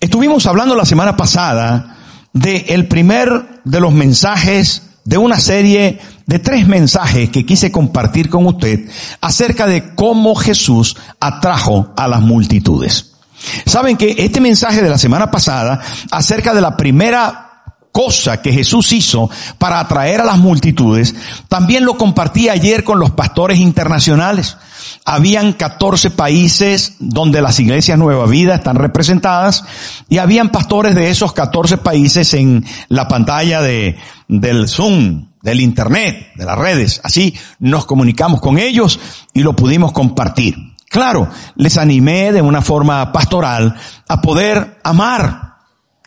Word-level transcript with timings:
Estuvimos 0.00 0.46
hablando 0.46 0.74
la 0.74 0.86
semana 0.86 1.14
pasada 1.14 1.98
de 2.32 2.56
el 2.70 2.88
primer 2.88 3.60
de 3.64 3.80
los 3.80 3.92
mensajes 3.92 4.82
de 5.04 5.18
una 5.18 5.38
serie 5.38 6.00
de 6.24 6.38
tres 6.38 6.66
mensajes 6.66 7.28
que 7.28 7.44
quise 7.44 7.70
compartir 7.70 8.30
con 8.30 8.46
usted 8.46 8.88
acerca 9.20 9.66
de 9.66 9.94
cómo 9.94 10.34
Jesús 10.34 10.96
atrajo 11.20 11.92
a 11.98 12.08
las 12.08 12.22
multitudes. 12.22 13.12
Saben 13.66 13.98
que 13.98 14.14
este 14.16 14.40
mensaje 14.40 14.80
de 14.80 14.88
la 14.88 14.96
semana 14.96 15.30
pasada 15.30 15.82
acerca 16.10 16.54
de 16.54 16.62
la 16.62 16.78
primera 16.78 17.74
cosa 17.92 18.40
que 18.40 18.54
Jesús 18.54 18.92
hizo 18.92 19.28
para 19.58 19.80
atraer 19.80 20.22
a 20.22 20.24
las 20.24 20.38
multitudes, 20.38 21.14
también 21.48 21.84
lo 21.84 21.98
compartí 21.98 22.48
ayer 22.48 22.84
con 22.84 22.98
los 22.98 23.10
pastores 23.10 23.58
internacionales. 23.58 24.56
Habían 25.12 25.54
14 25.54 26.12
países 26.12 26.94
donde 27.00 27.42
las 27.42 27.58
iglesias 27.58 27.98
Nueva 27.98 28.26
Vida 28.26 28.54
están 28.54 28.76
representadas 28.76 29.64
y 30.08 30.18
habían 30.18 30.50
pastores 30.50 30.94
de 30.94 31.10
esos 31.10 31.32
14 31.32 31.78
países 31.78 32.32
en 32.34 32.64
la 32.86 33.08
pantalla 33.08 33.60
de, 33.60 33.96
del 34.28 34.68
Zoom, 34.68 35.30
del 35.42 35.62
Internet, 35.62 36.28
de 36.36 36.44
las 36.44 36.56
redes. 36.56 37.00
Así 37.02 37.36
nos 37.58 37.86
comunicamos 37.86 38.40
con 38.40 38.56
ellos 38.56 39.00
y 39.34 39.42
lo 39.42 39.56
pudimos 39.56 39.90
compartir. 39.90 40.54
Claro, 40.88 41.28
les 41.56 41.76
animé 41.76 42.30
de 42.30 42.42
una 42.42 42.62
forma 42.62 43.10
pastoral 43.10 43.74
a 44.06 44.20
poder 44.22 44.78
amar, 44.84 45.56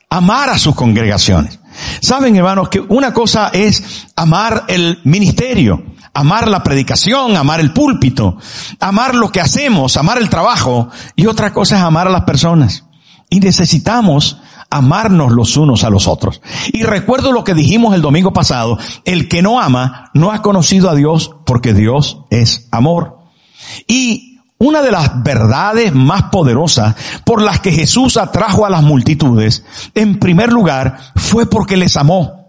amar 0.10 0.50
a 0.50 0.58
sus 0.58 0.76
congregaciones. 0.76 1.60
Saben, 2.02 2.38
hermanos, 2.38 2.70
que 2.70 2.80
una 2.80 3.14
cosa 3.14 3.50
es 3.52 4.08
amar 4.16 4.64
el 4.70 5.02
ministerio, 5.04 5.84
amar 6.14 6.48
la 6.48 6.64
predicación, 6.64 7.36
amar 7.36 7.60
el 7.60 7.74
púlpito, 7.74 8.38
amar 8.80 9.16
lo 9.16 9.32
que 9.32 9.42
hacemos, 9.42 9.98
amar 9.98 10.18
el 10.18 10.30
trabajo, 10.30 10.90
y 11.16 11.26
otra 11.26 11.54
cosa 11.54 11.78
es 11.78 11.84
amar 11.84 12.08
a 12.08 12.12
las 12.12 12.24
personas. 12.24 12.86
Y 13.30 13.40
necesitamos 13.40 14.38
amarnos 14.70 15.32
los 15.32 15.56
unos 15.58 15.84
a 15.84 15.90
los 15.90 16.08
otros. 16.08 16.42
Y 16.72 16.84
recuerdo 16.84 17.32
lo 17.32 17.44
que 17.44 17.54
dijimos 17.54 17.94
el 17.96 18.02
domingo 18.02 18.34
pasado, 18.34 18.78
el 19.06 19.28
que 19.28 19.42
no 19.42 19.60
ama 19.60 20.12
no 20.14 20.32
ha 20.32 20.42
conocido 20.42 20.90
a 20.90 20.96
Dios 20.96 21.32
porque 21.46 21.74
Dios 21.74 22.20
es 22.30 22.68
amor. 22.72 23.20
Y 23.88 24.40
una 24.58 24.82
de 24.82 24.92
las 24.92 25.24
verdades 25.24 25.94
más 25.94 26.24
poderosas 26.24 26.96
por 27.26 27.42
las 27.42 27.60
que 27.60 27.72
Jesús 27.72 28.18
atrajo 28.18 28.66
a 28.66 28.70
las 28.70 28.82
multitudes, 28.82 29.66
en 29.94 30.20
primer 30.20 30.52
lugar, 30.52 30.98
fue 31.16 31.46
porque 31.46 31.78
les 31.78 31.98
amó. 31.98 32.43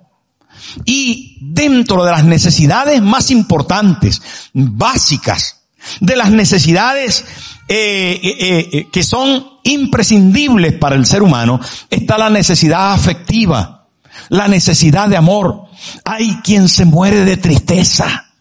Y 0.84 1.38
dentro 1.40 2.04
de 2.04 2.10
las 2.10 2.24
necesidades 2.24 3.02
más 3.02 3.30
importantes, 3.30 4.22
básicas, 4.52 5.60
de 6.00 6.16
las 6.16 6.30
necesidades 6.30 7.24
eh, 7.68 8.20
eh, 8.22 8.68
eh, 8.72 8.88
que 8.90 9.02
son 9.02 9.46
imprescindibles 9.62 10.74
para 10.74 10.96
el 10.96 11.06
ser 11.06 11.22
humano, 11.22 11.60
está 11.90 12.18
la 12.18 12.30
necesidad 12.30 12.92
afectiva, 12.92 13.86
la 14.28 14.48
necesidad 14.48 15.08
de 15.08 15.16
amor. 15.16 15.64
Hay 16.04 16.40
quien 16.42 16.68
se 16.68 16.84
muere 16.84 17.24
de 17.24 17.36
tristeza, 17.36 18.32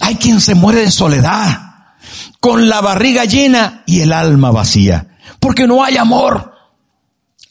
hay 0.00 0.16
quien 0.16 0.40
se 0.40 0.54
muere 0.54 0.80
de 0.80 0.90
soledad, 0.90 1.60
con 2.40 2.68
la 2.68 2.80
barriga 2.80 3.24
llena 3.24 3.82
y 3.86 4.00
el 4.00 4.12
alma 4.12 4.50
vacía, 4.50 5.06
porque 5.40 5.66
no 5.66 5.82
hay 5.82 5.96
amor. 5.96 6.53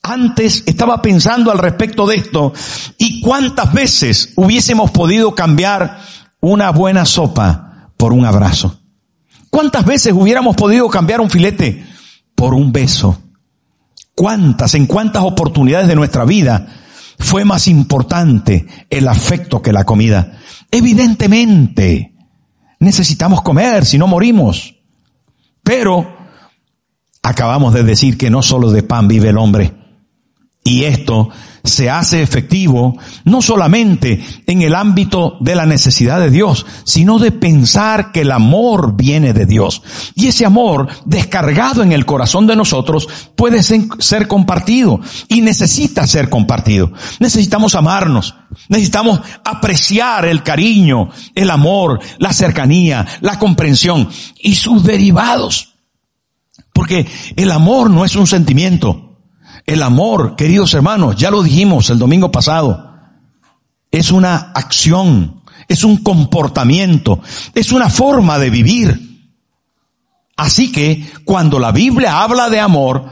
Antes 0.06 0.64
estaba 0.66 1.02
pensando 1.02 1.50
al 1.50 1.60
respecto 1.60 2.06
de 2.06 2.18
esto 2.18 2.52
y 2.98 3.22
cuántas 3.22 3.72
veces 3.72 4.34
hubiésemos 4.36 4.92
podido 4.92 5.34
cambiar 5.34 5.98
una 6.42 6.72
buena 6.72 7.06
sopa 7.06 7.90
por 7.96 8.12
un 8.12 8.26
abrazo. 8.26 8.82
¿Cuántas 9.50 9.86
veces 9.86 10.12
hubiéramos 10.12 10.58
podido 10.58 10.90
cambiar 10.90 11.22
un 11.22 11.30
filete 11.30 11.86
por 12.36 12.54
un 12.54 12.74
beso? 12.74 13.18
¿Cuántas, 14.14 14.76
en 14.76 14.88
cuántas 14.88 15.24
oportunidades 15.24 15.88
de 15.88 15.96
nuestra 15.96 16.26
vida 16.26 16.68
fue 17.18 17.46
más 17.46 17.70
importante 17.70 18.68
el 18.90 19.08
afecto 19.08 19.62
que 19.62 19.72
la 19.72 19.86
comida? 19.86 20.38
Evidentemente, 20.70 22.14
necesitamos 22.80 23.42
comer, 23.42 23.86
si 23.86 23.98
no 23.98 24.08
morimos. 24.08 24.76
Pero 25.64 26.14
acabamos 27.22 27.74
de 27.74 27.84
decir 27.84 28.18
que 28.18 28.30
no 28.30 28.42
solo 28.42 28.70
de 28.70 28.84
pan 28.84 29.08
vive 29.08 29.30
el 29.30 29.38
hombre. 29.38 29.83
Y 30.64 30.86
esto 30.86 31.30
se 31.64 31.90
hace 31.90 32.22
efectivo 32.22 32.98
no 33.24 33.42
solamente 33.42 34.24
en 34.48 34.62
el 34.62 34.76
ámbito 34.76 35.38
de 35.40 35.56
la 35.56 35.66
necesidad 35.66 36.20
de 36.20 36.30
Dios, 36.30 36.66
sino 36.84 37.20
de 37.20 37.32
pensar 37.32 38.12
que 38.12 38.22
el 38.22 38.32
amor 38.32 38.96
viene 38.96 39.34
de 39.34 39.46
Dios. 39.46 39.82
Y 40.16 40.28
ese 40.28 40.46
amor 40.46 40.90
descargado 41.06 41.84
en 41.84 41.92
el 41.92 42.06
corazón 42.06 42.48
de 42.48 42.56
nosotros 42.56 43.08
puede 43.36 43.64
ser, 43.64 44.28
compartido 44.28 45.00
y 45.28 45.42
necesita 45.42 46.06
ser 46.08 46.30
compartido. 46.30 46.92
Necesitamos 47.20 47.76
amarnos, 47.76 48.36
necesitamos 48.68 49.22
apreciar 49.44 50.26
el 50.26 50.44
cariño, 50.44 51.10
el 51.36 51.50
amor, 51.50 52.00
la 52.20 52.34
cercanía, 52.34 53.06
la 53.22 53.40
comprensión 53.40 54.10
y 54.40 54.56
sus 54.56 54.84
derivados. 54.84 55.76
Porque 56.74 57.06
el 57.36 57.52
amor 57.52 57.90
no 57.90 58.04
es 58.04 58.16
un 58.16 58.28
sentimiento. 58.28 59.03
El 59.66 59.82
amor, 59.82 60.36
queridos 60.36 60.74
hermanos, 60.74 61.16
ya 61.16 61.32
lo 61.32 61.42
dijimos 61.42 61.90
el 61.90 61.98
domingo 61.98 62.32
pasado, 62.32 62.94
es 63.92 64.12
una 64.12 64.52
acción, 64.54 65.42
es 65.68 65.84
un 65.84 65.98
comportamiento, 65.98 67.22
es 67.56 67.72
una 67.72 67.90
forma 67.90 68.40
de 68.40 68.50
vivir. 68.50 69.00
Así 70.36 70.72
que 70.72 71.08
cuando 71.24 71.60
la 71.60 71.72
Biblia 71.72 72.24
habla 72.24 72.50
de 72.50 72.60
amor, 72.60 73.06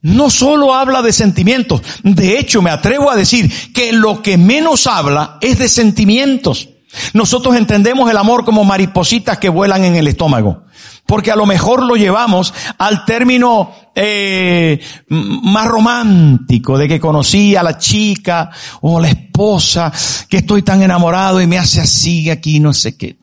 no 0.00 0.30
solo 0.30 0.74
habla 0.74 1.02
de 1.02 1.12
sentimientos, 1.12 1.82
de 2.02 2.38
hecho 2.38 2.62
me 2.62 2.70
atrevo 2.70 3.10
a 3.10 3.16
decir 3.16 3.52
que 3.72 3.92
lo 3.92 4.22
que 4.22 4.36
menos 4.36 4.88
habla 4.88 5.38
es 5.40 5.58
de 5.58 5.68
sentimientos. 5.68 6.68
Nosotros 7.12 7.54
entendemos 7.56 8.10
el 8.10 8.16
amor 8.16 8.44
como 8.44 8.64
maripositas 8.64 9.38
que 9.38 9.48
vuelan 9.48 9.84
en 9.84 9.94
el 9.94 10.08
estómago, 10.08 10.64
porque 11.06 11.30
a 11.30 11.36
lo 11.36 11.46
mejor 11.46 11.82
lo 11.82 11.96
llevamos 11.96 12.54
al 12.78 13.04
término 13.04 13.70
eh, 13.94 14.80
más 15.08 15.66
romántico 15.68 16.78
de 16.78 16.88
que 16.88 17.00
conocí 17.00 17.54
a 17.56 17.62
la 17.62 17.76
chica 17.76 18.50
o 18.80 19.00
la 19.00 19.08
esposa, 19.08 19.92
que 20.28 20.38
estoy 20.38 20.62
tan 20.62 20.82
enamorado 20.82 21.40
y 21.40 21.46
me 21.46 21.58
hace 21.58 21.80
así 21.80 22.30
aquí, 22.30 22.60
no 22.60 22.72
sé 22.72 22.96
qué. 22.96 23.16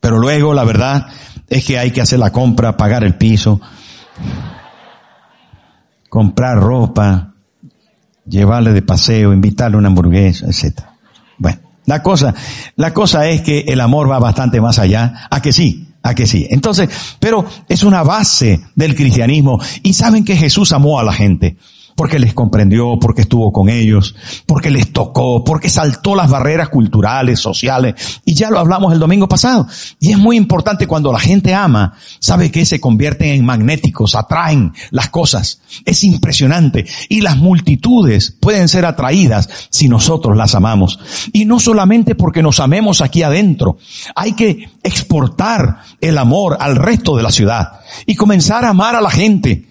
Pero 0.00 0.18
luego 0.18 0.54
la 0.54 0.64
verdad 0.64 1.08
es 1.48 1.64
que 1.64 1.78
hay 1.78 1.90
que 1.90 2.00
hacer 2.00 2.18
la 2.18 2.32
compra, 2.32 2.76
pagar 2.76 3.04
el 3.04 3.16
piso, 3.16 3.60
comprar 6.08 6.58
ropa, 6.58 7.34
llevarle 8.26 8.72
de 8.72 8.82
paseo, 8.82 9.32
invitarle 9.32 9.76
una 9.76 9.88
hamburguesa, 9.88 10.46
etc. 10.46 10.80
Bueno. 11.36 11.60
La 11.88 12.02
cosa, 12.02 12.34
la 12.76 12.92
cosa 12.92 13.28
es 13.28 13.40
que 13.40 13.60
el 13.60 13.80
amor 13.80 14.10
va 14.10 14.18
bastante 14.18 14.60
más 14.60 14.78
allá. 14.78 15.26
¿A 15.30 15.40
que 15.40 15.52
sí? 15.52 15.87
¿A 16.02 16.14
que 16.14 16.26
sí? 16.26 16.46
Entonces, 16.50 16.88
pero 17.18 17.44
es 17.68 17.82
una 17.82 18.02
base 18.02 18.60
del 18.74 18.94
cristianismo. 18.94 19.60
Y 19.82 19.94
saben 19.94 20.24
que 20.24 20.36
Jesús 20.36 20.72
amó 20.72 20.98
a 20.98 21.02
la 21.02 21.12
gente 21.12 21.56
porque 21.98 22.20
les 22.20 22.32
comprendió, 22.32 22.96
porque 23.00 23.22
estuvo 23.22 23.52
con 23.52 23.68
ellos, 23.68 24.14
porque 24.46 24.70
les 24.70 24.92
tocó, 24.92 25.42
porque 25.42 25.68
saltó 25.68 26.14
las 26.14 26.30
barreras 26.30 26.68
culturales, 26.68 27.40
sociales, 27.40 28.20
y 28.24 28.34
ya 28.34 28.50
lo 28.50 28.60
hablamos 28.60 28.92
el 28.92 29.00
domingo 29.00 29.28
pasado. 29.28 29.66
Y 29.98 30.12
es 30.12 30.16
muy 30.16 30.36
importante 30.36 30.86
cuando 30.86 31.12
la 31.12 31.18
gente 31.18 31.52
ama, 31.52 31.94
sabe 32.20 32.52
que 32.52 32.64
se 32.64 32.78
convierten 32.78 33.30
en 33.30 33.44
magnéticos, 33.44 34.14
atraen 34.14 34.72
las 34.92 35.08
cosas. 35.08 35.60
Es 35.84 36.04
impresionante. 36.04 36.86
Y 37.08 37.20
las 37.20 37.36
multitudes 37.36 38.36
pueden 38.38 38.68
ser 38.68 38.84
atraídas 38.84 39.48
si 39.68 39.88
nosotros 39.88 40.36
las 40.36 40.54
amamos. 40.54 41.00
Y 41.32 41.46
no 41.46 41.58
solamente 41.58 42.14
porque 42.14 42.44
nos 42.44 42.60
amemos 42.60 43.00
aquí 43.00 43.24
adentro, 43.24 43.76
hay 44.14 44.34
que 44.34 44.70
exportar 44.84 45.80
el 46.00 46.16
amor 46.16 46.58
al 46.60 46.76
resto 46.76 47.16
de 47.16 47.24
la 47.24 47.32
ciudad 47.32 47.80
y 48.06 48.14
comenzar 48.14 48.64
a 48.64 48.68
amar 48.68 48.94
a 48.94 49.00
la 49.00 49.10
gente 49.10 49.67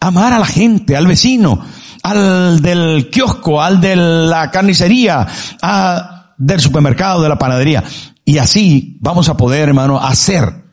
Amar 0.00 0.32
a 0.32 0.38
la 0.38 0.46
gente, 0.46 0.96
al 0.96 1.06
vecino, 1.06 1.60
al 2.02 2.60
del 2.60 3.08
kiosco, 3.10 3.60
al 3.62 3.80
de 3.80 3.96
la 3.96 4.50
carnicería, 4.50 5.26
al 5.60 6.34
del 6.38 6.60
supermercado, 6.60 7.22
de 7.22 7.28
la 7.28 7.38
panadería. 7.38 7.82
Y 8.24 8.38
así 8.38 8.98
vamos 9.00 9.28
a 9.28 9.36
poder, 9.36 9.68
hermano, 9.68 9.98
hacer 9.98 10.64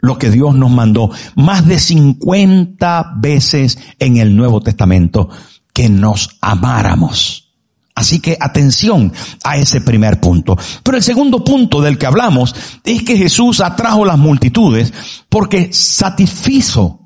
lo 0.00 0.18
que 0.18 0.30
Dios 0.30 0.54
nos 0.54 0.70
mandó. 0.70 1.10
Más 1.34 1.66
de 1.66 1.78
50 1.78 3.14
veces 3.16 3.78
en 3.98 4.16
el 4.16 4.36
Nuevo 4.36 4.60
Testamento 4.60 5.28
que 5.72 5.88
nos 5.88 6.38
amáramos. 6.40 7.48
Así 7.94 8.20
que 8.20 8.36
atención 8.40 9.12
a 9.44 9.56
ese 9.56 9.80
primer 9.80 10.20
punto. 10.20 10.56
Pero 10.82 10.96
el 10.96 11.02
segundo 11.02 11.44
punto 11.44 11.82
del 11.82 11.98
que 11.98 12.06
hablamos 12.06 12.54
es 12.84 13.02
que 13.02 13.16
Jesús 13.16 13.60
atrajo 13.60 14.04
las 14.04 14.18
multitudes 14.18 14.92
porque 15.28 15.70
satisfizo 15.72 16.99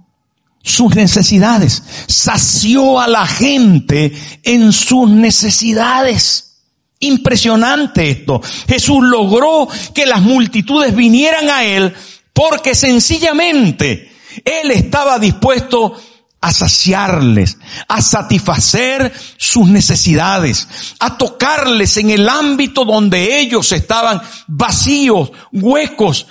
sus 0.64 0.96
necesidades, 0.96 1.82
sació 2.08 2.98
a 2.98 3.06
la 3.06 3.26
gente 3.26 4.12
en 4.42 4.72
sus 4.72 5.08
necesidades. 5.08 6.62
Impresionante 7.00 8.10
esto. 8.10 8.40
Jesús 8.66 9.04
logró 9.04 9.68
que 9.94 10.06
las 10.06 10.22
multitudes 10.22 10.96
vinieran 10.96 11.50
a 11.50 11.64
Él 11.64 11.94
porque 12.32 12.74
sencillamente 12.74 14.10
Él 14.42 14.70
estaba 14.70 15.18
dispuesto 15.18 16.00
a 16.40 16.52
saciarles, 16.52 17.58
a 17.88 18.00
satisfacer 18.00 19.12
sus 19.36 19.68
necesidades, 19.68 20.66
a 20.98 21.18
tocarles 21.18 21.98
en 21.98 22.10
el 22.10 22.28
ámbito 22.28 22.86
donde 22.86 23.38
ellos 23.38 23.70
estaban 23.72 24.20
vacíos, 24.46 25.30
huecos, 25.52 26.26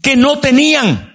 que 0.00 0.14
no 0.14 0.38
tenían. 0.38 1.12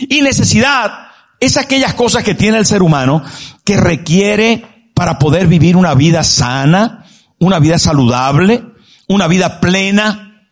Y 0.00 0.20
necesidad 0.20 1.07
es 1.40 1.56
aquellas 1.56 1.94
cosas 1.94 2.24
que 2.24 2.34
tiene 2.34 2.58
el 2.58 2.66
ser 2.66 2.82
humano 2.82 3.22
que 3.64 3.76
requiere 3.76 4.90
para 4.94 5.18
poder 5.18 5.46
vivir 5.46 5.76
una 5.76 5.94
vida 5.94 6.24
sana, 6.24 7.04
una 7.38 7.58
vida 7.58 7.78
saludable, 7.78 8.64
una 9.06 9.28
vida 9.28 9.60
plena, 9.60 10.48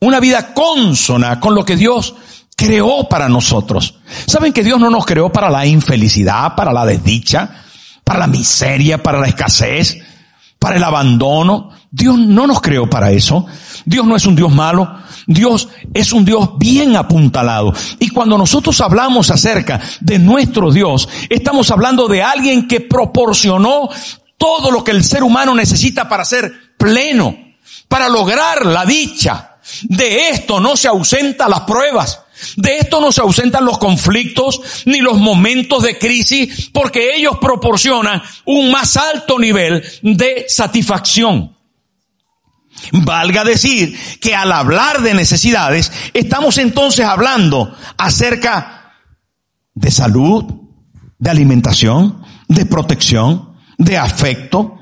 una 0.00 0.20
vida 0.20 0.54
consona 0.54 1.40
con 1.40 1.54
lo 1.54 1.64
que 1.64 1.76
Dios 1.76 2.14
creó 2.56 3.08
para 3.08 3.28
nosotros. 3.28 3.98
¿Saben 4.26 4.52
que 4.52 4.62
Dios 4.62 4.78
no 4.78 4.90
nos 4.90 5.04
creó 5.04 5.32
para 5.32 5.50
la 5.50 5.66
infelicidad, 5.66 6.54
para 6.54 6.72
la 6.72 6.86
desdicha, 6.86 7.64
para 8.04 8.20
la 8.20 8.26
miseria, 8.26 9.02
para 9.02 9.18
la 9.18 9.28
escasez, 9.28 9.98
para 10.62 10.76
el 10.76 10.84
abandono? 10.84 11.70
Dios 11.90 12.16
no 12.16 12.46
nos 12.46 12.60
creó 12.60 12.88
para 12.88 13.10
eso. 13.10 13.44
Dios 13.84 14.06
no 14.06 14.14
es 14.14 14.24
un 14.26 14.36
Dios 14.36 14.52
malo. 14.52 14.96
Dios 15.26 15.68
es 15.92 16.12
un 16.12 16.24
Dios 16.24 16.50
bien 16.56 16.94
apuntalado. 16.94 17.74
Y 17.98 18.10
cuando 18.10 18.38
nosotros 18.38 18.80
hablamos 18.80 19.28
acerca 19.32 19.80
de 20.00 20.20
nuestro 20.20 20.70
Dios, 20.70 21.08
estamos 21.28 21.68
hablando 21.72 22.06
de 22.06 22.22
alguien 22.22 22.68
que 22.68 22.80
proporcionó 22.80 23.88
todo 24.38 24.70
lo 24.70 24.84
que 24.84 24.92
el 24.92 25.02
ser 25.02 25.24
humano 25.24 25.52
necesita 25.52 26.08
para 26.08 26.24
ser 26.24 26.52
pleno, 26.78 27.36
para 27.88 28.08
lograr 28.08 28.64
la 28.64 28.86
dicha. 28.86 29.56
De 29.82 30.28
esto 30.28 30.60
no 30.60 30.76
se 30.76 30.86
ausenta 30.86 31.48
las 31.48 31.62
pruebas. 31.62 32.20
De 32.56 32.78
esto 32.78 33.00
no 33.00 33.12
se 33.12 33.20
ausentan 33.20 33.64
los 33.64 33.78
conflictos 33.78 34.60
ni 34.86 35.00
los 35.00 35.18
momentos 35.18 35.82
de 35.82 35.98
crisis 35.98 36.70
porque 36.72 37.16
ellos 37.16 37.38
proporcionan 37.40 38.22
un 38.44 38.70
más 38.70 38.96
alto 38.96 39.38
nivel 39.38 39.82
de 40.02 40.46
satisfacción. 40.48 41.56
Valga 42.92 43.44
decir 43.44 43.96
que 44.20 44.34
al 44.34 44.50
hablar 44.50 45.02
de 45.02 45.14
necesidades, 45.14 45.92
estamos 46.14 46.58
entonces 46.58 47.04
hablando 47.04 47.74
acerca 47.96 48.94
de 49.74 49.90
salud, 49.90 50.44
de 51.18 51.30
alimentación, 51.30 52.22
de 52.48 52.66
protección, 52.66 53.56
de 53.78 53.98
afecto. 53.98 54.78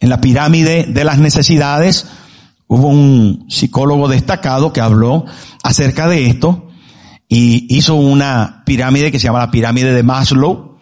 En 0.00 0.08
la 0.08 0.20
pirámide 0.20 0.86
de 0.88 1.04
las 1.04 1.18
necesidades 1.18 2.06
hubo 2.68 2.88
un 2.88 3.46
psicólogo 3.48 4.08
destacado 4.08 4.72
que 4.72 4.80
habló 4.80 5.24
acerca 5.62 6.06
de 6.06 6.26
esto 6.26 6.68
y 7.28 7.66
hizo 7.76 7.94
una 7.94 8.62
pirámide 8.64 9.10
que 9.10 9.18
se 9.18 9.24
llama 9.24 9.40
la 9.40 9.50
pirámide 9.50 9.92
de 9.92 10.02
Maslow. 10.02 10.78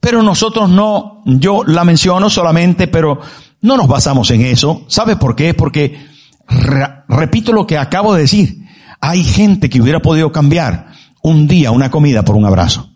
Pero 0.00 0.22
nosotros 0.22 0.68
no, 0.70 1.22
yo 1.24 1.64
la 1.64 1.84
menciono 1.84 2.30
solamente, 2.30 2.88
pero 2.88 3.20
no 3.62 3.76
nos 3.76 3.88
basamos 3.88 4.30
en 4.30 4.42
eso. 4.42 4.84
¿Sabe 4.86 5.16
por 5.16 5.34
qué? 5.34 5.54
Porque, 5.54 6.06
repito 7.08 7.52
lo 7.52 7.66
que 7.66 7.78
acabo 7.78 8.14
de 8.14 8.22
decir, 8.22 8.64
hay 9.00 9.24
gente 9.24 9.70
que 9.70 9.80
hubiera 9.80 10.00
podido 10.00 10.30
cambiar 10.30 10.88
un 11.22 11.48
día 11.48 11.70
una 11.70 11.90
comida 11.90 12.22
por 12.22 12.36
un 12.36 12.44
abrazo. 12.44 12.90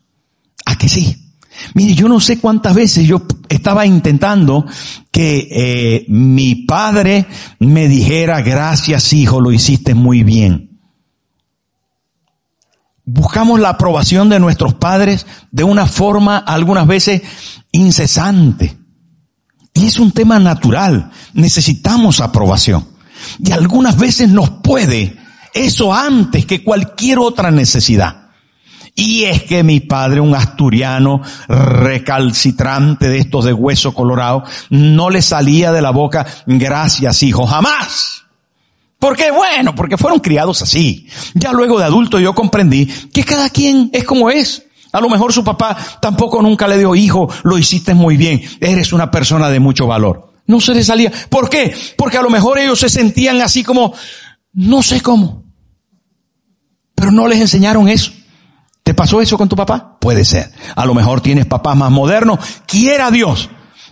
¿A 0.66 0.76
que 0.76 0.88
sí? 0.88 1.27
Mire, 1.74 1.94
yo 1.94 2.08
no 2.08 2.20
sé 2.20 2.38
cuántas 2.38 2.74
veces 2.74 3.06
yo 3.06 3.22
estaba 3.48 3.86
intentando 3.86 4.66
que 5.10 5.48
eh, 5.50 6.06
mi 6.08 6.54
padre 6.54 7.26
me 7.58 7.88
dijera, 7.88 8.40
gracias 8.42 9.12
hijo, 9.12 9.40
lo 9.40 9.52
hiciste 9.52 9.94
muy 9.94 10.22
bien 10.22 10.68
buscamos 13.10 13.58
la 13.58 13.70
aprobación 13.70 14.28
de 14.28 14.38
nuestros 14.38 14.74
padres 14.74 15.26
de 15.50 15.64
una 15.64 15.86
forma 15.86 16.36
algunas 16.36 16.86
veces 16.86 17.22
incesante. 17.72 18.76
Y 19.72 19.86
es 19.86 19.98
un 19.98 20.12
tema 20.12 20.38
natural. 20.38 21.10
Necesitamos 21.32 22.20
aprobación. 22.20 22.86
Y 23.38 23.52
algunas 23.52 23.96
veces 23.96 24.28
nos 24.28 24.50
puede 24.50 25.16
eso 25.54 25.94
antes 25.94 26.44
que 26.44 26.62
cualquier 26.62 27.18
otra 27.18 27.50
necesidad. 27.50 28.27
Y 28.98 29.26
es 29.26 29.44
que 29.44 29.62
mi 29.62 29.78
padre, 29.78 30.18
un 30.18 30.34
asturiano 30.34 31.22
recalcitrante 31.46 33.08
de 33.08 33.18
estos 33.18 33.44
de 33.44 33.52
hueso 33.52 33.94
colorado, 33.94 34.42
no 34.70 35.08
le 35.08 35.22
salía 35.22 35.70
de 35.70 35.80
la 35.80 35.90
boca, 35.90 36.26
gracias 36.46 37.22
hijo, 37.22 37.46
jamás. 37.46 38.24
¿Por 38.98 39.16
qué? 39.16 39.30
Bueno, 39.30 39.72
porque 39.76 39.96
fueron 39.96 40.18
criados 40.18 40.62
así. 40.62 41.06
Ya 41.34 41.52
luego 41.52 41.78
de 41.78 41.84
adulto 41.84 42.18
yo 42.18 42.34
comprendí 42.34 42.86
que 42.86 43.22
cada 43.22 43.50
quien 43.50 43.88
es 43.92 44.02
como 44.02 44.30
es. 44.30 44.64
A 44.90 45.00
lo 45.00 45.08
mejor 45.08 45.32
su 45.32 45.44
papá 45.44 45.76
tampoco 46.02 46.42
nunca 46.42 46.66
le 46.66 46.76
dio 46.76 46.96
hijo, 46.96 47.32
lo 47.44 47.56
hiciste 47.56 47.94
muy 47.94 48.16
bien, 48.16 48.42
eres 48.58 48.92
una 48.92 49.12
persona 49.12 49.48
de 49.48 49.60
mucho 49.60 49.86
valor. 49.86 50.32
No 50.48 50.60
se 50.60 50.74
le 50.74 50.82
salía. 50.82 51.12
¿Por 51.28 51.48
qué? 51.48 51.72
Porque 51.96 52.18
a 52.18 52.22
lo 52.22 52.30
mejor 52.30 52.58
ellos 52.58 52.80
se 52.80 52.88
sentían 52.88 53.40
así 53.42 53.62
como, 53.62 53.94
no 54.54 54.82
sé 54.82 55.00
cómo. 55.02 55.44
Pero 56.96 57.12
no 57.12 57.28
les 57.28 57.40
enseñaron 57.40 57.88
eso. 57.88 58.17
¿Te 58.88 58.94
pasó 58.94 59.20
eso 59.20 59.36
con 59.36 59.50
tu 59.50 59.54
papá? 59.54 59.98
Puede 60.00 60.24
ser. 60.24 60.50
A 60.74 60.86
lo 60.86 60.94
mejor 60.94 61.20
tienes 61.20 61.44
papás 61.44 61.76
más 61.76 61.90
modernos. 61.90 62.38
Quiera 62.64 63.10
Dios 63.10 63.50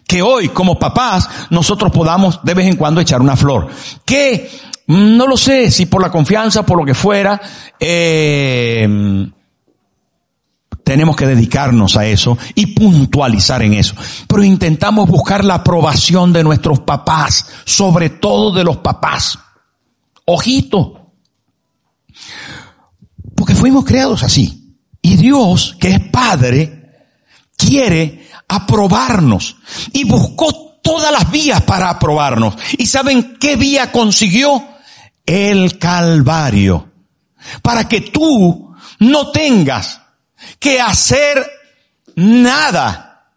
que 0.08 0.22
hoy 0.22 0.48
como 0.48 0.78
papás 0.78 1.28
nosotros 1.50 1.92
podamos 1.92 2.40
de 2.42 2.54
vez 2.54 2.66
en 2.66 2.76
cuando 2.76 3.02
echar 3.02 3.20
una 3.20 3.36
flor. 3.36 3.68
Que 4.06 4.50
no 4.86 5.26
lo 5.26 5.36
sé 5.36 5.70
si 5.70 5.84
por 5.84 6.00
la 6.00 6.10
confianza, 6.10 6.64
por 6.64 6.78
lo 6.78 6.86
que 6.86 6.94
fuera, 6.94 7.38
eh, 7.78 8.88
tenemos 10.82 11.14
que 11.14 11.26
dedicarnos 11.26 11.94
a 11.98 12.06
eso 12.06 12.38
y 12.54 12.68
puntualizar 12.68 13.60
en 13.60 13.74
eso. 13.74 13.94
Pero 14.26 14.44
intentamos 14.44 15.10
buscar 15.10 15.44
la 15.44 15.56
aprobación 15.56 16.32
de 16.32 16.42
nuestros 16.42 16.80
papás, 16.80 17.48
sobre 17.66 18.08
todo 18.08 18.50
de 18.50 18.64
los 18.64 18.78
papás. 18.78 19.38
Ojito. 20.24 21.12
Porque 23.34 23.54
fuimos 23.54 23.84
creados 23.84 24.22
así. 24.22 24.55
Y 25.06 25.16
Dios, 25.16 25.76
que 25.78 25.90
es 25.90 26.00
Padre, 26.10 27.08
quiere 27.56 28.28
aprobarnos. 28.48 29.56
Y 29.92 30.04
buscó 30.04 30.78
todas 30.82 31.12
las 31.12 31.30
vías 31.30 31.62
para 31.62 31.90
aprobarnos. 31.90 32.56
¿Y 32.76 32.86
saben 32.86 33.36
qué 33.38 33.56
vía 33.56 33.92
consiguió? 33.92 34.76
el 35.26 35.76
Calvario, 35.78 36.92
para 37.60 37.88
que 37.88 38.00
tú 38.00 38.74
no 39.00 39.30
tengas 39.32 40.00
que 40.60 40.80
hacer 40.80 41.44
nada 42.14 43.32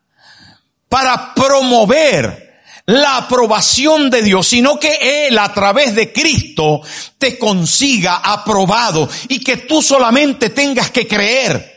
para 0.87 1.33
promover 1.33 2.48
la 2.89 3.17
aprobación 3.17 4.09
de 4.09 4.23
Dios, 4.23 4.47
sino 4.47 4.79
que 4.79 5.27
Él 5.27 5.37
a 5.37 5.53
través 5.53 5.93
de 5.93 6.11
Cristo 6.11 6.81
te 7.19 7.37
consiga 7.37 8.15
aprobado 8.15 9.07
y 9.27 9.39
que 9.43 9.57
tú 9.57 9.79
solamente 9.79 10.49
tengas 10.49 10.89
que 10.89 11.07
creer. 11.07 11.71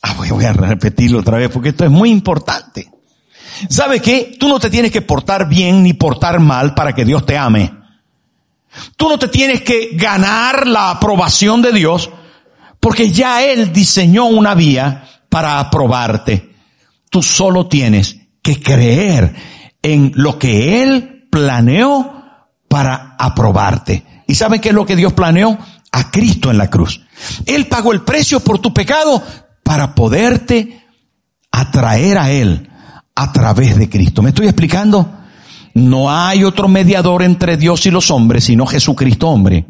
Ah, 0.00 0.14
voy 0.14 0.44
a 0.44 0.52
repetirlo 0.52 1.18
otra 1.18 1.36
vez 1.36 1.50
porque 1.50 1.70
esto 1.70 1.84
es 1.84 1.90
muy 1.90 2.10
importante. 2.10 2.88
¿Sabe 3.68 3.98
qué? 4.00 4.36
Tú 4.38 4.48
no 4.48 4.60
te 4.60 4.70
tienes 4.70 4.92
que 4.92 5.02
portar 5.02 5.48
bien 5.48 5.82
ni 5.82 5.94
portar 5.94 6.38
mal 6.38 6.74
para 6.74 6.94
que 6.94 7.04
Dios 7.04 7.26
te 7.26 7.36
ame. 7.36 7.72
Tú 8.96 9.08
no 9.08 9.18
te 9.18 9.26
tienes 9.26 9.62
que 9.62 9.90
ganar 9.94 10.68
la 10.68 10.90
aprobación 10.90 11.60
de 11.60 11.72
Dios 11.72 12.08
porque 12.78 13.10
ya 13.10 13.42
Él 13.42 13.72
diseñó 13.72 14.26
una 14.26 14.54
vía 14.54 15.08
para 15.28 15.58
aprobarte. 15.58 16.54
Tú 17.10 17.20
solo 17.20 17.66
tienes 17.66 18.16
que 18.40 18.62
creer 18.62 19.59
en 19.82 20.12
lo 20.14 20.38
que 20.38 20.82
Él 20.82 21.26
planeó 21.30 22.12
para 22.68 23.16
aprobarte. 23.18 24.04
¿Y 24.26 24.34
saben 24.34 24.60
qué 24.60 24.70
es 24.70 24.74
lo 24.74 24.86
que 24.86 24.96
Dios 24.96 25.12
planeó? 25.12 25.58
A 25.92 26.10
Cristo 26.10 26.50
en 26.50 26.58
la 26.58 26.70
cruz. 26.70 27.00
Él 27.46 27.66
pagó 27.66 27.92
el 27.92 28.02
precio 28.02 28.40
por 28.40 28.58
tu 28.60 28.72
pecado 28.72 29.22
para 29.62 29.94
poderte 29.94 30.84
atraer 31.50 32.18
a 32.18 32.30
Él 32.30 32.70
a 33.14 33.32
través 33.32 33.76
de 33.76 33.88
Cristo. 33.88 34.22
¿Me 34.22 34.30
estoy 34.30 34.46
explicando? 34.46 35.20
no 35.74 36.10
hay 36.10 36.44
otro 36.44 36.68
mediador 36.68 37.22
entre 37.22 37.56
Dios 37.56 37.86
y 37.86 37.90
los 37.90 38.10
hombres 38.10 38.44
sino 38.44 38.66
Jesucristo 38.66 39.28
hombre. 39.28 39.66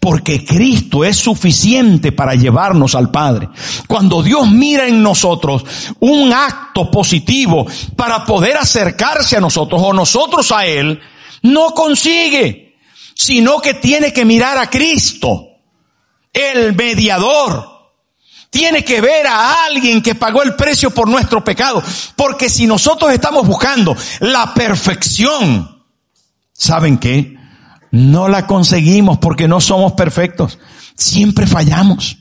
Porque 0.00 0.44
Cristo 0.44 1.04
es 1.04 1.16
suficiente 1.16 2.12
para 2.12 2.34
llevarnos 2.34 2.94
al 2.94 3.10
Padre. 3.10 3.48
Cuando 3.86 4.22
Dios 4.22 4.50
mira 4.50 4.86
en 4.86 5.02
nosotros 5.02 5.64
un 6.00 6.32
acto 6.32 6.90
positivo 6.90 7.66
para 7.96 8.24
poder 8.24 8.56
acercarse 8.56 9.36
a 9.36 9.40
nosotros 9.40 9.80
o 9.84 9.92
nosotros 9.92 10.52
a 10.52 10.66
Él, 10.66 11.00
no 11.42 11.72
consigue, 11.72 12.76
sino 13.14 13.60
que 13.60 13.74
tiene 13.74 14.12
que 14.12 14.24
mirar 14.24 14.58
a 14.58 14.68
Cristo, 14.68 15.46
el 16.32 16.74
mediador. 16.74 17.76
Tiene 18.50 18.84
que 18.84 19.00
ver 19.00 19.26
a 19.26 19.64
alguien 19.66 20.00
que 20.00 20.14
pagó 20.14 20.42
el 20.42 20.54
precio 20.54 20.90
por 20.90 21.08
nuestro 21.08 21.44
pecado. 21.44 21.82
Porque 22.14 22.48
si 22.48 22.66
nosotros 22.66 23.12
estamos 23.12 23.46
buscando 23.46 23.96
la 24.20 24.54
perfección, 24.54 25.84
¿saben 26.52 26.98
qué? 26.98 27.35
No 27.96 28.28
la 28.28 28.46
conseguimos 28.46 29.16
porque 29.16 29.48
no 29.48 29.58
somos 29.58 29.92
perfectos. 29.92 30.58
Siempre 30.94 31.46
fallamos. 31.46 32.18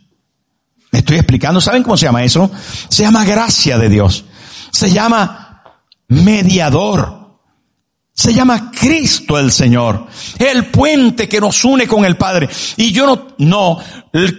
Me 0.92 1.00
estoy 1.00 1.18
explicando. 1.18 1.60
¿Saben 1.60 1.84
cómo 1.84 1.98
se 1.98 2.06
llama 2.06 2.24
eso? 2.24 2.50
Se 2.88 3.04
llama 3.04 3.26
gracia 3.26 3.78
de 3.78 3.90
Dios. 3.90 4.24
Se 4.72 4.90
llama 4.90 5.64
mediador. 6.08 7.42
Se 8.14 8.34
llama 8.34 8.72
Cristo 8.72 9.38
el 9.38 9.52
Señor. 9.52 10.08
El 10.40 10.68
puente 10.68 11.28
que 11.28 11.42
nos 11.42 11.66
une 11.66 11.86
con 11.88 12.06
el 12.06 12.16
Padre. 12.16 12.48
Y 12.78 12.94
yo 12.94 13.06
no, 13.06 13.28
no, 13.40 13.80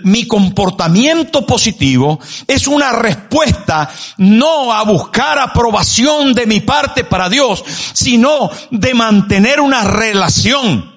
mi 0.05 0.27
comportamiento 0.27 1.45
positivo 1.45 2.19
es 2.47 2.67
una 2.67 2.93
respuesta 2.93 3.91
no 4.17 4.73
a 4.73 4.85
buscar 4.85 5.39
aprobación 5.39 6.33
de 6.33 6.47
mi 6.47 6.61
parte 6.61 7.05
para 7.05 7.29
Dios, 7.29 7.63
sino 7.93 8.49
de 8.71 8.95
mantener 8.95 9.61
una 9.61 9.85
relación 9.85 10.96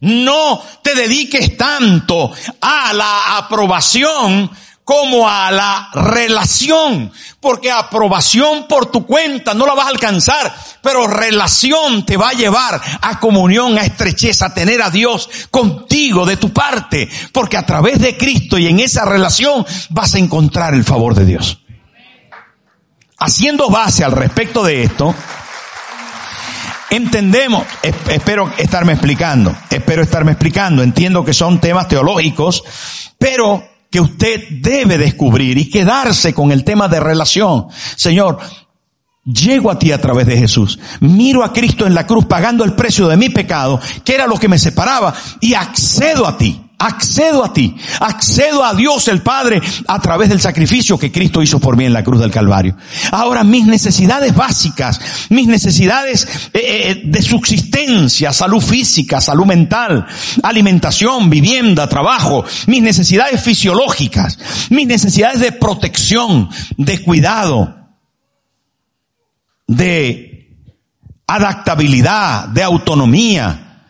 no 0.00 0.60
te 0.82 0.94
dediques 0.94 1.56
tanto 1.56 2.32
a 2.60 2.92
la 2.92 3.38
aprobación 3.38 4.50
como 4.90 5.28
a 5.28 5.52
la 5.52 5.88
relación, 5.92 7.12
porque 7.38 7.70
aprobación 7.70 8.66
por 8.66 8.90
tu 8.90 9.06
cuenta 9.06 9.54
no 9.54 9.64
la 9.64 9.74
vas 9.74 9.86
a 9.86 9.90
alcanzar, 9.90 10.52
pero 10.82 11.06
relación 11.06 12.04
te 12.04 12.16
va 12.16 12.30
a 12.30 12.32
llevar 12.32 12.80
a 13.00 13.20
comunión, 13.20 13.78
a 13.78 13.82
estrecheza, 13.82 14.46
a 14.46 14.54
tener 14.54 14.82
a 14.82 14.90
Dios 14.90 15.30
contigo 15.48 16.26
de 16.26 16.38
tu 16.38 16.52
parte, 16.52 17.08
porque 17.32 17.56
a 17.56 17.64
través 17.64 18.00
de 18.00 18.16
Cristo 18.16 18.58
y 18.58 18.66
en 18.66 18.80
esa 18.80 19.04
relación 19.04 19.64
vas 19.90 20.16
a 20.16 20.18
encontrar 20.18 20.74
el 20.74 20.82
favor 20.82 21.14
de 21.14 21.24
Dios. 21.24 21.60
Haciendo 23.16 23.70
base 23.70 24.02
al 24.02 24.10
respecto 24.10 24.64
de 24.64 24.82
esto, 24.82 25.14
Entendemos, 26.90 27.64
espero 27.82 28.52
estarme 28.58 28.92
explicando, 28.92 29.56
espero 29.70 30.02
estarme 30.02 30.32
explicando, 30.32 30.82
entiendo 30.82 31.24
que 31.24 31.32
son 31.32 31.60
temas 31.60 31.86
teológicos, 31.86 32.64
pero 33.16 33.64
que 33.88 34.00
usted 34.00 34.44
debe 34.60 34.98
descubrir 34.98 35.56
y 35.56 35.70
quedarse 35.70 36.34
con 36.34 36.50
el 36.50 36.64
tema 36.64 36.88
de 36.88 36.98
relación. 36.98 37.66
Señor, 37.96 38.38
llego 39.24 39.70
a 39.70 39.78
ti 39.78 39.92
a 39.92 40.00
través 40.00 40.26
de 40.26 40.36
Jesús, 40.36 40.80
miro 41.00 41.44
a 41.44 41.52
Cristo 41.52 41.86
en 41.86 41.94
la 41.94 42.06
cruz 42.06 42.26
pagando 42.26 42.64
el 42.64 42.72
precio 42.72 43.06
de 43.06 43.16
mi 43.16 43.28
pecado, 43.28 43.80
que 44.04 44.14
era 44.14 44.26
lo 44.26 44.36
que 44.36 44.48
me 44.48 44.58
separaba, 44.58 45.14
y 45.40 45.54
accedo 45.54 46.26
a 46.26 46.36
ti 46.36 46.69
accedo 46.80 47.44
a 47.44 47.52
ti, 47.52 47.76
accedo 48.00 48.64
a 48.64 48.74
Dios 48.74 49.06
el 49.08 49.22
Padre 49.22 49.60
a 49.86 50.00
través 50.00 50.30
del 50.30 50.40
sacrificio 50.40 50.98
que 50.98 51.12
Cristo 51.12 51.42
hizo 51.42 51.60
por 51.60 51.76
mí 51.76 51.84
en 51.84 51.92
la 51.92 52.02
cruz 52.02 52.20
del 52.20 52.30
Calvario. 52.30 52.74
Ahora 53.12 53.44
mis 53.44 53.66
necesidades 53.66 54.34
básicas, 54.34 55.28
mis 55.28 55.46
necesidades 55.46 56.26
eh, 56.54 56.60
eh, 56.62 57.02
de 57.04 57.22
subsistencia, 57.22 58.32
salud 58.32 58.62
física, 58.62 59.20
salud 59.20 59.44
mental, 59.44 60.06
alimentación, 60.42 61.28
vivienda, 61.28 61.86
trabajo, 61.86 62.44
mis 62.66 62.82
necesidades 62.82 63.42
fisiológicas, 63.42 64.38
mis 64.70 64.86
necesidades 64.86 65.40
de 65.40 65.52
protección, 65.52 66.48
de 66.78 67.02
cuidado, 67.02 67.76
de 69.66 70.48
adaptabilidad, 71.26 72.48
de 72.48 72.62
autonomía, 72.62 73.84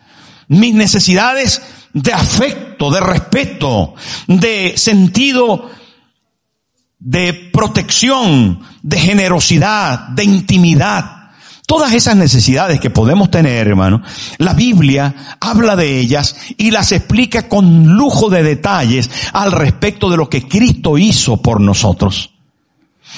mis 0.49 0.75
necesidades 0.75 1.61
de 1.93 2.13
afecto, 2.13 2.91
de 2.91 2.99
respeto, 2.99 3.95
de 4.27 4.73
sentido 4.77 5.69
de 6.99 7.33
protección, 7.51 8.59
de 8.83 8.99
generosidad, 8.99 10.09
de 10.09 10.23
intimidad. 10.23 11.17
Todas 11.65 11.93
esas 11.93 12.15
necesidades 12.15 12.79
que 12.79 12.89
podemos 12.89 13.31
tener, 13.31 13.67
hermano, 13.67 14.03
la 14.37 14.53
Biblia 14.53 15.37
habla 15.39 15.75
de 15.75 15.99
ellas 15.99 16.35
y 16.57 16.69
las 16.71 16.91
explica 16.91 17.47
con 17.47 17.95
lujo 17.95 18.29
de 18.29 18.43
detalles 18.43 19.09
al 19.33 19.51
respecto 19.51 20.09
de 20.09 20.17
lo 20.17 20.29
que 20.29 20.47
Cristo 20.47 20.97
hizo 20.97 21.41
por 21.41 21.61
nosotros. 21.61 22.30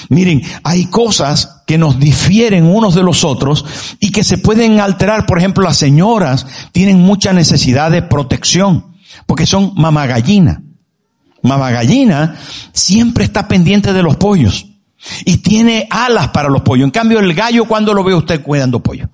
Miren, 0.08 0.42
hay 0.62 0.86
cosas 0.86 1.62
que 1.66 1.78
nos 1.78 1.98
difieren 1.98 2.64
unos 2.64 2.94
de 2.94 3.02
los 3.02 3.24
otros 3.24 3.64
y 4.00 4.10
que 4.10 4.24
se 4.24 4.38
pueden 4.38 4.80
alterar. 4.80 5.26
Por 5.26 5.38
ejemplo, 5.38 5.64
las 5.64 5.76
señoras 5.76 6.46
tienen 6.72 7.00
mucha 7.00 7.32
necesidad 7.32 7.90
de 7.90 8.02
protección 8.02 8.94
porque 9.26 9.46
son 9.46 9.72
mamagallina. 9.76 10.62
Mamagallina 11.42 12.36
siempre 12.72 13.24
está 13.24 13.46
pendiente 13.48 13.92
de 13.92 14.02
los 14.02 14.16
pollos 14.16 14.66
y 15.24 15.38
tiene 15.38 15.86
alas 15.90 16.28
para 16.28 16.48
los 16.48 16.62
pollos. 16.62 16.84
En 16.84 16.90
cambio, 16.90 17.20
el 17.20 17.34
gallo, 17.34 17.66
cuando 17.66 17.92
lo 17.92 18.02
ve 18.02 18.14
usted 18.14 18.42
cuidando 18.42 18.80
pollos? 18.80 19.08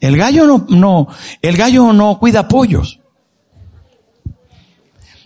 El 0.00 0.16
gallo 0.16 0.46
no, 0.46 0.66
no, 0.68 1.08
el 1.40 1.56
gallo 1.56 1.92
no 1.92 2.18
cuida 2.18 2.48
pollos. 2.48 2.98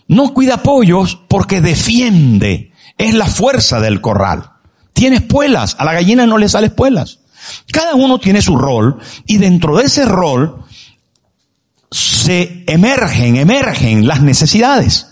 No 0.07 0.33
cuida 0.33 0.63
pollos 0.63 1.19
porque 1.27 1.59
defiende 1.61 2.71
es 2.97 3.13
la 3.13 3.27
fuerza 3.27 3.79
del 3.79 4.01
corral. 4.01 4.51
Tiene 4.93 5.17
espuelas, 5.17 5.75
a 5.79 5.85
la 5.85 5.93
gallina 5.93 6.25
no 6.25 6.37
le 6.37 6.49
sale 6.49 6.67
espuelas. 6.67 7.19
Cada 7.71 7.95
uno 7.95 8.19
tiene 8.19 8.41
su 8.41 8.57
rol 8.57 8.99
y 9.25 9.37
dentro 9.37 9.77
de 9.77 9.85
ese 9.85 10.05
rol 10.05 10.65
se 11.91 12.63
emergen, 12.67 13.35
emergen 13.35 14.07
las 14.07 14.21
necesidades. 14.21 15.07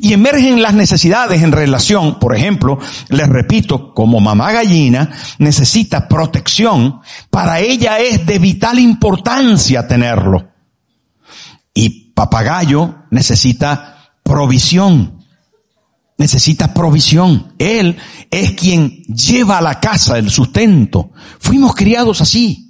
Y 0.00 0.12
emergen 0.12 0.60
las 0.60 0.74
necesidades 0.74 1.42
en 1.42 1.50
relación, 1.50 2.18
por 2.18 2.36
ejemplo, 2.36 2.78
les 3.08 3.26
repito, 3.26 3.94
como 3.94 4.20
mamá 4.20 4.52
gallina 4.52 5.10
necesita 5.38 6.08
protección, 6.08 7.00
para 7.30 7.60
ella 7.60 7.98
es 7.98 8.26
de 8.26 8.38
vital 8.38 8.78
importancia 8.78 9.88
tenerlo. 9.88 10.50
Y 11.72 12.12
papagayo 12.12 12.96
necesita 13.10 14.12
provisión 14.22 15.21
necesita 16.22 16.72
provisión. 16.72 17.52
Él 17.58 17.96
es 18.30 18.52
quien 18.52 19.02
lleva 19.02 19.58
a 19.58 19.62
la 19.62 19.80
casa 19.80 20.18
el 20.18 20.30
sustento. 20.30 21.10
Fuimos 21.40 21.74
criados 21.74 22.20
así. 22.20 22.68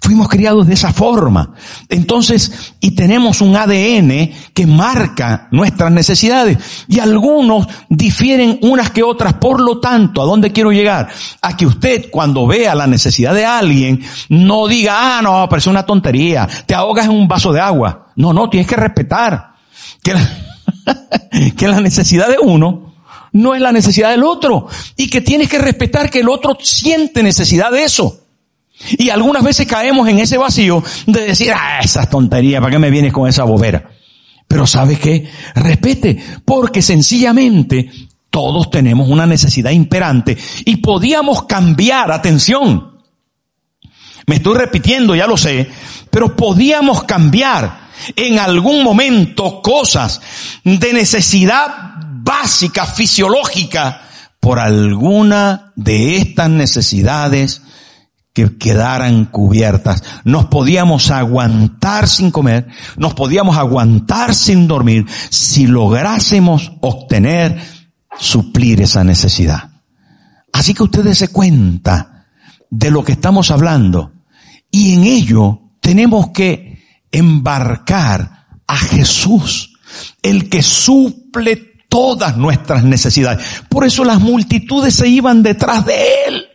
Fuimos 0.00 0.28
criados 0.28 0.66
de 0.66 0.74
esa 0.74 0.92
forma. 0.92 1.54
Entonces, 1.88 2.72
y 2.80 2.92
tenemos 2.92 3.40
un 3.40 3.56
ADN 3.56 4.30
que 4.52 4.66
marca 4.66 5.48
nuestras 5.52 5.92
necesidades. 5.92 6.58
Y 6.88 6.98
algunos 6.98 7.68
difieren 7.88 8.58
unas 8.62 8.90
que 8.90 9.02
otras. 9.02 9.34
Por 9.34 9.60
lo 9.60 9.78
tanto, 9.78 10.20
¿a 10.20 10.24
dónde 10.24 10.52
quiero 10.52 10.72
llegar? 10.72 11.08
A 11.40 11.56
que 11.56 11.66
usted 11.66 12.10
cuando 12.10 12.46
vea 12.46 12.74
la 12.74 12.86
necesidad 12.86 13.32
de 13.32 13.44
alguien, 13.44 14.00
no 14.28 14.66
diga, 14.66 15.18
ah, 15.18 15.22
no, 15.22 15.46
pero 15.48 15.58
es 15.58 15.66
una 15.66 15.86
tontería. 15.86 16.48
Te 16.66 16.74
ahogas 16.74 17.06
en 17.06 17.12
un 17.12 17.28
vaso 17.28 17.52
de 17.52 17.60
agua. 17.60 18.08
No, 18.16 18.32
no, 18.32 18.50
tienes 18.50 18.66
que 18.66 18.76
respetar. 18.76 19.54
Que 20.02 20.14
la, 20.14 20.30
que 21.56 21.68
la 21.68 21.80
necesidad 21.80 22.28
de 22.28 22.38
uno 22.40 22.87
no 23.32 23.54
es 23.54 23.60
la 23.60 23.72
necesidad 23.72 24.10
del 24.10 24.24
otro 24.24 24.66
y 24.96 25.08
que 25.08 25.20
tienes 25.20 25.48
que 25.48 25.58
respetar 25.58 26.10
que 26.10 26.20
el 26.20 26.28
otro 26.28 26.56
siente 26.60 27.22
necesidad 27.22 27.70
de 27.70 27.84
eso. 27.84 28.20
Y 28.96 29.10
algunas 29.10 29.42
veces 29.42 29.66
caemos 29.66 30.08
en 30.08 30.20
ese 30.20 30.38
vacío 30.38 30.82
de 31.06 31.26
decir, 31.26 31.52
ah, 31.52 31.80
esas 31.82 32.08
tonterías, 32.08 32.60
¿para 32.60 32.70
qué 32.70 32.78
me 32.78 32.90
vienes 32.90 33.12
con 33.12 33.28
esa 33.28 33.44
bobera? 33.44 33.90
Pero 34.46 34.66
¿sabes 34.66 34.98
qué? 34.98 35.28
Respete, 35.54 36.16
porque 36.44 36.80
sencillamente 36.80 37.90
todos 38.30 38.70
tenemos 38.70 39.08
una 39.08 39.26
necesidad 39.26 39.72
imperante 39.72 40.36
y 40.64 40.76
podíamos 40.76 41.44
cambiar, 41.44 42.12
atención. 42.12 42.98
Me 44.26 44.36
estoy 44.36 44.56
repitiendo, 44.58 45.14
ya 45.14 45.26
lo 45.26 45.36
sé, 45.36 45.68
pero 46.10 46.36
podíamos 46.36 47.04
cambiar 47.04 47.88
en 48.14 48.38
algún 48.38 48.84
momento 48.84 49.60
cosas 49.60 50.20
de 50.64 50.92
necesidad 50.92 51.97
básica, 52.28 52.84
fisiológica, 52.84 54.02
por 54.38 54.58
alguna 54.58 55.72
de 55.76 56.18
estas 56.18 56.50
necesidades 56.50 57.62
que 58.34 58.58
quedaran 58.58 59.24
cubiertas. 59.24 60.04
Nos 60.24 60.44
podíamos 60.46 61.10
aguantar 61.10 62.06
sin 62.06 62.30
comer, 62.30 62.68
nos 62.98 63.14
podíamos 63.14 63.56
aguantar 63.56 64.34
sin 64.34 64.68
dormir 64.68 65.06
si 65.30 65.66
lográsemos 65.66 66.72
obtener, 66.82 67.58
suplir 68.18 68.82
esa 68.82 69.02
necesidad. 69.04 69.70
Así 70.52 70.74
que 70.74 70.82
ustedes 70.82 71.16
se 71.16 71.28
cuenta 71.28 72.26
de 72.70 72.90
lo 72.90 73.02
que 73.02 73.12
estamos 73.12 73.50
hablando 73.50 74.12
Y 74.70 74.92
en 74.92 75.04
ello 75.04 75.60
tenemos 75.80 76.30
que 76.32 76.84
embarcar 77.10 78.46
a 78.66 78.76
Jesús, 78.76 79.78
el 80.22 80.50
que 80.50 80.62
suple 80.62 81.67
todas 81.88 82.36
nuestras 82.36 82.84
necesidades. 82.84 83.44
Por 83.68 83.86
eso 83.86 84.04
las 84.04 84.20
multitudes 84.20 84.94
se 84.94 85.08
iban 85.08 85.42
detrás 85.42 85.84
de 85.86 86.24
él. 86.26 86.48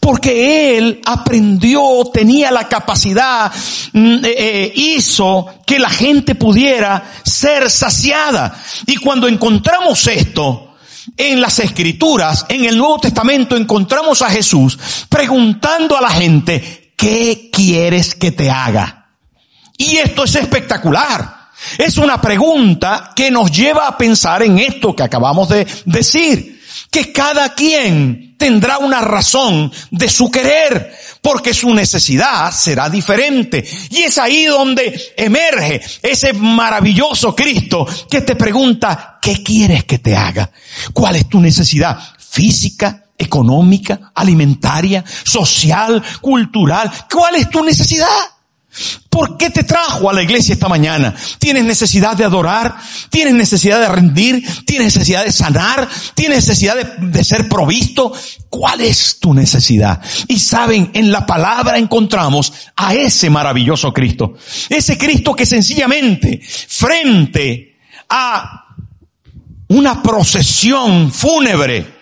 Porque 0.00 0.78
él 0.78 1.00
aprendió, 1.04 1.82
tenía 2.12 2.52
la 2.52 2.68
capacidad, 2.68 3.52
mm, 3.92 4.24
eh, 4.24 4.34
eh, 4.38 4.72
hizo 4.76 5.46
que 5.66 5.80
la 5.80 5.90
gente 5.90 6.36
pudiera 6.36 7.02
ser 7.24 7.68
saciada. 7.68 8.56
Y 8.86 8.96
cuando 8.96 9.26
encontramos 9.26 10.06
esto 10.06 10.76
en 11.16 11.40
las 11.40 11.58
escrituras, 11.58 12.46
en 12.48 12.64
el 12.64 12.78
Nuevo 12.78 13.00
Testamento, 13.00 13.56
encontramos 13.56 14.22
a 14.22 14.30
Jesús 14.30 14.78
preguntando 15.08 15.96
a 15.96 16.00
la 16.00 16.10
gente, 16.10 16.92
¿qué 16.96 17.50
quieres 17.52 18.14
que 18.14 18.30
te 18.30 18.48
haga? 18.48 19.08
Y 19.76 19.96
esto 19.96 20.24
es 20.24 20.36
espectacular. 20.36 21.35
Es 21.78 21.98
una 21.98 22.20
pregunta 22.20 23.12
que 23.14 23.30
nos 23.30 23.50
lleva 23.50 23.86
a 23.86 23.98
pensar 23.98 24.42
en 24.42 24.58
esto 24.58 24.94
que 24.94 25.02
acabamos 25.02 25.48
de 25.48 25.66
decir 25.84 26.56
que 26.90 27.12
cada 27.12 27.54
quien 27.54 28.36
tendrá 28.38 28.78
una 28.78 29.00
razón 29.00 29.72
de 29.90 30.08
su 30.08 30.30
querer, 30.30 30.94
porque 31.22 31.54
su 31.54 31.72
necesidad 31.74 32.52
será 32.52 32.88
diferente. 32.88 33.64
Y 33.90 34.02
es 34.02 34.18
ahí 34.18 34.44
donde 34.44 35.12
emerge 35.16 35.80
ese 36.02 36.32
maravilloso 36.32 37.34
Cristo 37.34 37.86
que 38.10 38.20
te 38.20 38.36
pregunta, 38.36 39.18
¿qué 39.20 39.42
quieres 39.42 39.84
que 39.84 39.98
te 39.98 40.16
haga? 40.16 40.50
¿Cuál 40.92 41.16
es 41.16 41.28
tu 41.28 41.40
necesidad 41.40 41.98
física? 42.18 43.02
económica, 43.18 44.12
alimentaria, 44.14 45.02
social, 45.24 46.02
cultural. 46.20 46.92
¿Cuál 47.10 47.36
es 47.36 47.48
tu 47.48 47.64
necesidad? 47.64 48.06
¿Por 49.08 49.38
qué 49.38 49.50
te 49.50 49.64
trajo 49.64 50.10
a 50.10 50.12
la 50.12 50.22
iglesia 50.22 50.52
esta 50.52 50.68
mañana? 50.68 51.14
¿Tienes 51.38 51.64
necesidad 51.64 52.16
de 52.16 52.24
adorar? 52.24 52.76
¿Tienes 53.08 53.34
necesidad 53.34 53.80
de 53.80 53.88
rendir? 53.88 54.44
¿Tienes 54.64 54.94
necesidad 54.94 55.24
de 55.24 55.32
sanar? 55.32 55.88
¿Tienes 56.14 56.46
necesidad 56.46 56.76
de, 56.98 57.24
ser 57.24 57.48
provisto? 57.48 58.12
¿Cuál 58.50 58.82
es 58.82 59.18
tu 59.18 59.32
necesidad? 59.32 60.02
Y 60.28 60.38
saben, 60.38 60.90
en 60.92 61.10
la 61.10 61.24
palabra 61.24 61.78
encontramos 61.78 62.52
a 62.76 62.94
ese 62.94 63.30
maravilloso 63.30 63.92
Cristo. 63.92 64.34
Ese 64.68 64.98
Cristo 64.98 65.34
que 65.34 65.46
sencillamente 65.46 66.40
frente 66.42 67.78
a 68.10 68.66
una 69.68 70.02
procesión 70.02 71.10
fúnebre, 71.10 71.96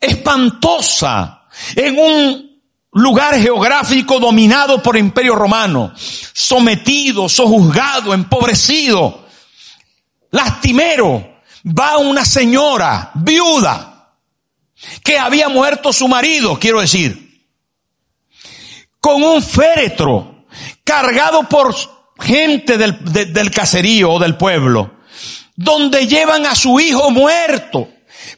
espantosa, 0.00 1.44
en 1.76 1.98
un 1.98 2.47
lugar 2.92 3.38
geográfico 3.38 4.18
dominado 4.18 4.82
por 4.82 4.96
el 4.96 5.04
imperio 5.04 5.34
romano, 5.34 5.92
sometido, 5.96 7.28
sojuzgado, 7.28 8.14
empobrecido, 8.14 9.26
lastimero, 10.30 11.40
va 11.66 11.98
una 11.98 12.24
señora 12.24 13.10
viuda 13.14 14.14
que 15.02 15.18
había 15.18 15.48
muerto 15.48 15.92
su 15.92 16.08
marido, 16.08 16.58
quiero 16.58 16.80
decir, 16.80 17.44
con 19.00 19.22
un 19.22 19.42
féretro 19.42 20.46
cargado 20.84 21.42
por 21.44 21.74
gente 22.18 22.78
del, 22.78 23.04
de, 23.12 23.26
del 23.26 23.50
caserío 23.50 24.12
o 24.12 24.18
del 24.18 24.36
pueblo, 24.36 24.98
donde 25.54 26.06
llevan 26.06 26.46
a 26.46 26.54
su 26.54 26.80
hijo 26.80 27.10
muerto, 27.10 27.88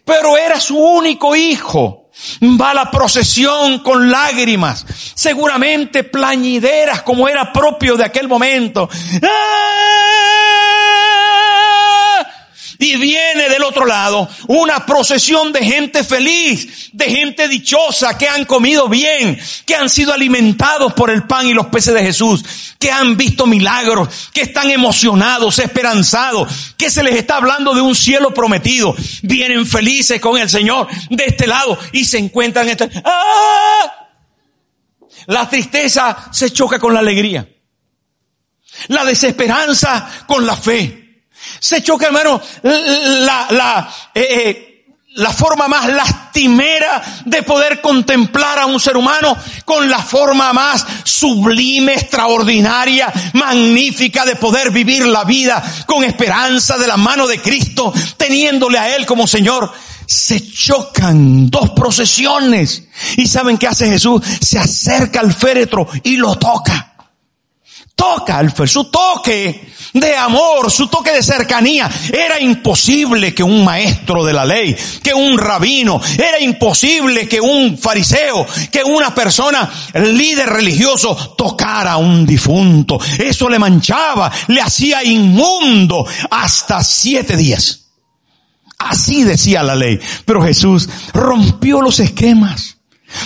pero 0.04 0.37
era 0.37 0.59
su 0.59 0.78
único 0.78 1.37
hijo 1.37 2.00
Va 2.43 2.75
la 2.75 2.91
procesión 2.91 3.81
con 3.81 4.11
lágrimas, 4.11 4.85
seguramente 5.15 6.05
plañideras 6.05 7.03
como 7.03 7.29
era 7.29 7.53
propio 7.53 7.97
de 7.97 8.05
aquel 8.05 8.29
momento. 8.29 8.89
Y 12.81 12.97
viene 12.97 13.51
del 13.51 13.63
otro 13.63 13.85
lado 13.85 14.27
una 14.49 14.87
procesión 14.87 15.52
de 15.52 15.63
gente 15.63 16.02
feliz, 16.02 16.89
de 16.95 17.11
gente 17.11 17.47
dichosa, 17.47 18.17
que 18.17 18.26
han 18.26 18.47
comido 18.47 18.89
bien, 18.89 19.39
que 19.67 19.75
han 19.75 19.91
sido 19.91 20.15
alimentados 20.15 20.95
por 20.95 21.11
el 21.11 21.25
pan 21.25 21.47
y 21.47 21.52
los 21.52 21.67
peces 21.67 21.93
de 21.93 22.02
Jesús, 22.02 22.43
que 22.78 22.91
han 22.91 23.19
visto 23.19 23.47
milagros, 23.47 24.31
que 24.33 24.41
están 24.41 24.71
emocionados, 24.71 25.59
esperanzados, 25.59 26.75
que 26.78 26.91
se 26.91 27.02
les 27.02 27.17
está 27.17 27.37
hablando 27.37 27.75
de 27.75 27.83
un 27.83 27.95
cielo 27.95 28.33
prometido. 28.33 28.97
Vienen 29.21 29.67
felices 29.67 30.19
con 30.19 30.39
el 30.39 30.49
Señor 30.49 30.89
de 31.11 31.25
este 31.26 31.47
lado 31.47 31.78
y 31.93 32.07
se 32.07 32.17
encuentran 32.17 32.67
en 32.67 32.71
este... 32.73 33.02
¡Ah! 33.04 34.09
La 35.26 35.47
tristeza 35.50 36.31
se 36.33 36.50
choca 36.50 36.78
con 36.78 36.95
la 36.95 37.00
alegría. 37.00 37.47
La 38.89 39.04
desesperanza 39.04 40.25
con 40.26 40.47
la 40.47 40.57
fe. 40.57 41.00
Se 41.58 41.82
choca, 41.82 42.06
hermano, 42.06 42.41
la, 42.63 43.47
la, 43.50 43.95
eh, 44.15 44.26
eh, 44.30 44.71
la 45.15 45.32
forma 45.32 45.67
más 45.67 45.89
lastimera 45.89 47.02
de 47.25 47.43
poder 47.43 47.80
contemplar 47.80 48.58
a 48.60 48.67
un 48.67 48.78
ser 48.78 48.97
humano 48.97 49.36
con 49.65 49.91
la 49.91 49.99
forma 49.99 50.52
más 50.52 50.86
sublime, 51.04 51.95
extraordinaria, 51.95 53.13
magnífica 53.32 54.25
de 54.25 54.36
poder 54.36 54.71
vivir 54.71 55.06
la 55.06 55.25
vida 55.25 55.63
con 55.86 56.04
esperanza 56.04 56.78
de 56.78 56.86
la 56.86 56.97
mano 56.97 57.26
de 57.26 57.41
Cristo, 57.41 57.93
teniéndole 58.17 58.78
a 58.78 58.95
Él 58.95 59.04
como 59.04 59.26
Señor. 59.26 59.73
Se 60.06 60.52
chocan 60.52 61.49
dos 61.50 61.71
procesiones. 61.71 62.84
¿Y 63.17 63.26
saben 63.26 63.58
qué 63.58 63.69
hace 63.69 63.89
Jesús? 63.89 64.23
Se 64.41 64.58
acerca 64.58 65.21
al 65.21 65.32
féretro 65.32 65.86
y 66.02 66.17
lo 66.17 66.36
toca 66.36 66.90
toca, 68.00 68.67
su 68.67 68.84
toque 68.84 69.69
de 69.93 70.17
amor, 70.17 70.71
su 70.71 70.86
toque 70.86 71.13
de 71.13 71.23
cercanía. 71.23 71.91
Era 72.10 72.41
imposible 72.41 73.34
que 73.34 73.43
un 73.43 73.63
maestro 73.63 74.25
de 74.25 74.32
la 74.32 74.47
ley, 74.47 74.75
que 75.02 75.13
un 75.13 75.36
rabino, 75.36 76.00
era 76.15 76.41
imposible 76.41 77.28
que 77.28 77.41
un 77.41 77.76
fariseo, 77.76 78.47
que 78.73 78.82
una 78.82 79.15
persona 79.15 79.71
líder 79.93 80.49
religioso 80.49 81.34
tocara 81.36 81.93
a 81.93 81.97
un 81.99 82.25
difunto. 82.25 82.99
Eso 83.19 83.50
le 83.50 83.58
manchaba, 83.58 84.32
le 84.49 84.63
hacía 84.63 85.04
inmundo 85.04 86.06
hasta 86.30 86.82
siete 86.82 87.36
días. 87.36 87.89
Así 88.78 89.25
decía 89.25 89.63
la 89.63 89.75
ley. 89.75 90.00
Pero 90.25 90.43
Jesús 90.43 90.89
rompió 91.13 91.82
los 91.82 92.00
esquemas. 92.00 92.78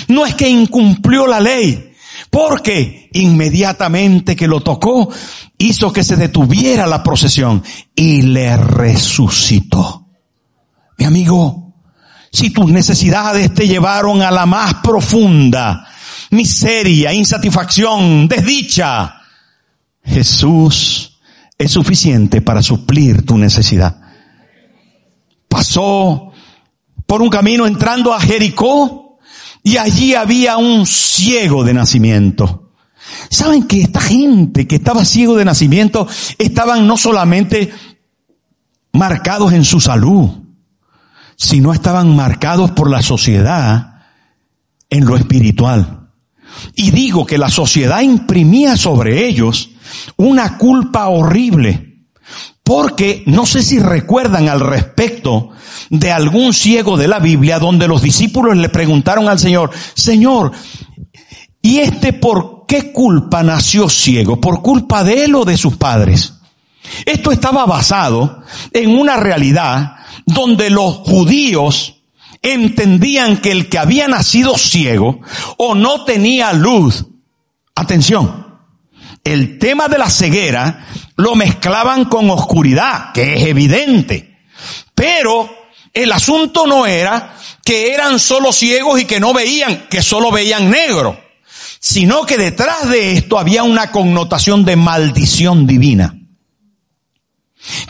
No 0.08 0.26
es 0.26 0.34
que 0.34 0.48
incumplió 0.48 1.26
la 1.28 1.38
ley, 1.38 1.93
porque 2.34 3.10
inmediatamente 3.12 4.34
que 4.34 4.48
lo 4.48 4.60
tocó, 4.60 5.08
hizo 5.56 5.92
que 5.92 6.02
se 6.02 6.16
detuviera 6.16 6.84
la 6.84 7.00
procesión 7.00 7.62
y 7.94 8.22
le 8.22 8.56
resucitó. 8.56 10.08
Mi 10.98 11.04
amigo, 11.04 11.76
si 12.32 12.50
tus 12.50 12.68
necesidades 12.72 13.54
te 13.54 13.68
llevaron 13.68 14.20
a 14.20 14.32
la 14.32 14.46
más 14.46 14.74
profunda 14.82 15.86
miseria, 16.30 17.12
insatisfacción, 17.12 18.26
desdicha, 18.26 19.14
Jesús 20.02 21.20
es 21.56 21.70
suficiente 21.70 22.42
para 22.42 22.64
suplir 22.64 23.24
tu 23.24 23.38
necesidad. 23.38 23.96
Pasó 25.48 26.32
por 27.06 27.22
un 27.22 27.30
camino 27.30 27.64
entrando 27.64 28.12
a 28.12 28.18
Jericó, 28.18 29.03
y 29.64 29.78
allí 29.78 30.14
había 30.14 30.58
un 30.58 30.86
ciego 30.86 31.64
de 31.64 31.72
nacimiento. 31.72 32.70
¿Saben 33.30 33.66
que 33.66 33.80
esta 33.80 34.00
gente 34.00 34.68
que 34.68 34.76
estaba 34.76 35.04
ciego 35.04 35.36
de 35.36 35.44
nacimiento 35.46 36.06
estaban 36.38 36.86
no 36.86 36.98
solamente 36.98 37.72
marcados 38.92 39.54
en 39.54 39.64
su 39.64 39.80
salud, 39.80 40.30
sino 41.36 41.72
estaban 41.72 42.14
marcados 42.14 42.72
por 42.72 42.90
la 42.90 43.02
sociedad 43.02 44.02
en 44.90 45.06
lo 45.06 45.16
espiritual? 45.16 46.10
Y 46.74 46.90
digo 46.90 47.24
que 47.24 47.38
la 47.38 47.48
sociedad 47.48 48.02
imprimía 48.02 48.76
sobre 48.76 49.26
ellos 49.26 49.70
una 50.16 50.58
culpa 50.58 51.08
horrible 51.08 52.04
porque 52.64 53.22
no 53.26 53.44
sé 53.44 53.62
si 53.62 53.78
recuerdan 53.78 54.48
al 54.48 54.58
respecto 54.58 55.50
de 55.90 56.10
algún 56.10 56.54
ciego 56.54 56.96
de 56.96 57.06
la 57.06 57.18
Biblia 57.18 57.58
donde 57.58 57.86
los 57.86 58.00
discípulos 58.00 58.56
le 58.56 58.70
preguntaron 58.70 59.28
al 59.28 59.38
Señor, 59.38 59.70
Señor, 59.94 60.52
¿y 61.60 61.78
este 61.78 62.14
por 62.14 62.64
qué 62.66 62.90
culpa 62.90 63.42
nació 63.42 63.90
ciego? 63.90 64.40
¿Por 64.40 64.62
culpa 64.62 65.04
de 65.04 65.26
él 65.26 65.34
o 65.34 65.44
de 65.44 65.58
sus 65.58 65.76
padres? 65.76 66.32
Esto 67.04 67.32
estaba 67.32 67.66
basado 67.66 68.42
en 68.72 68.96
una 68.96 69.18
realidad 69.18 69.96
donde 70.24 70.70
los 70.70 70.96
judíos 70.96 72.02
entendían 72.40 73.38
que 73.38 73.52
el 73.52 73.68
que 73.68 73.78
había 73.78 74.08
nacido 74.08 74.56
ciego 74.56 75.20
o 75.58 75.74
no 75.74 76.04
tenía 76.04 76.52
luz, 76.54 77.06
atención, 77.74 78.58
el 79.24 79.58
tema 79.58 79.88
de 79.88 79.98
la 79.98 80.10
ceguera 80.10 80.86
lo 81.16 81.34
mezclaban 81.34 82.06
con 82.06 82.30
oscuridad, 82.30 83.12
que 83.12 83.34
es 83.34 83.42
evidente. 83.44 84.38
Pero 84.94 85.48
el 85.92 86.10
asunto 86.12 86.66
no 86.66 86.86
era 86.86 87.36
que 87.64 87.92
eran 87.92 88.18
solo 88.18 88.52
ciegos 88.52 89.00
y 89.00 89.04
que 89.04 89.20
no 89.20 89.32
veían, 89.32 89.86
que 89.88 90.02
solo 90.02 90.30
veían 90.30 90.70
negro, 90.70 91.18
sino 91.78 92.26
que 92.26 92.36
detrás 92.36 92.88
de 92.88 93.12
esto 93.12 93.38
había 93.38 93.62
una 93.62 93.90
connotación 93.90 94.64
de 94.64 94.76
maldición 94.76 95.66
divina. 95.66 96.18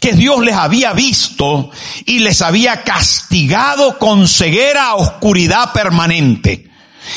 Que 0.01 0.13
Dios 0.13 0.45
les 0.45 0.55
había 0.55 0.93
visto 0.93 1.71
y 2.07 2.21
les 2.21 2.43
había 2.43 2.85
castigado 2.85 3.99
con 3.99 4.29
ceguera 4.29 4.95
oscuridad 4.95 5.73
permanente. 5.73 6.71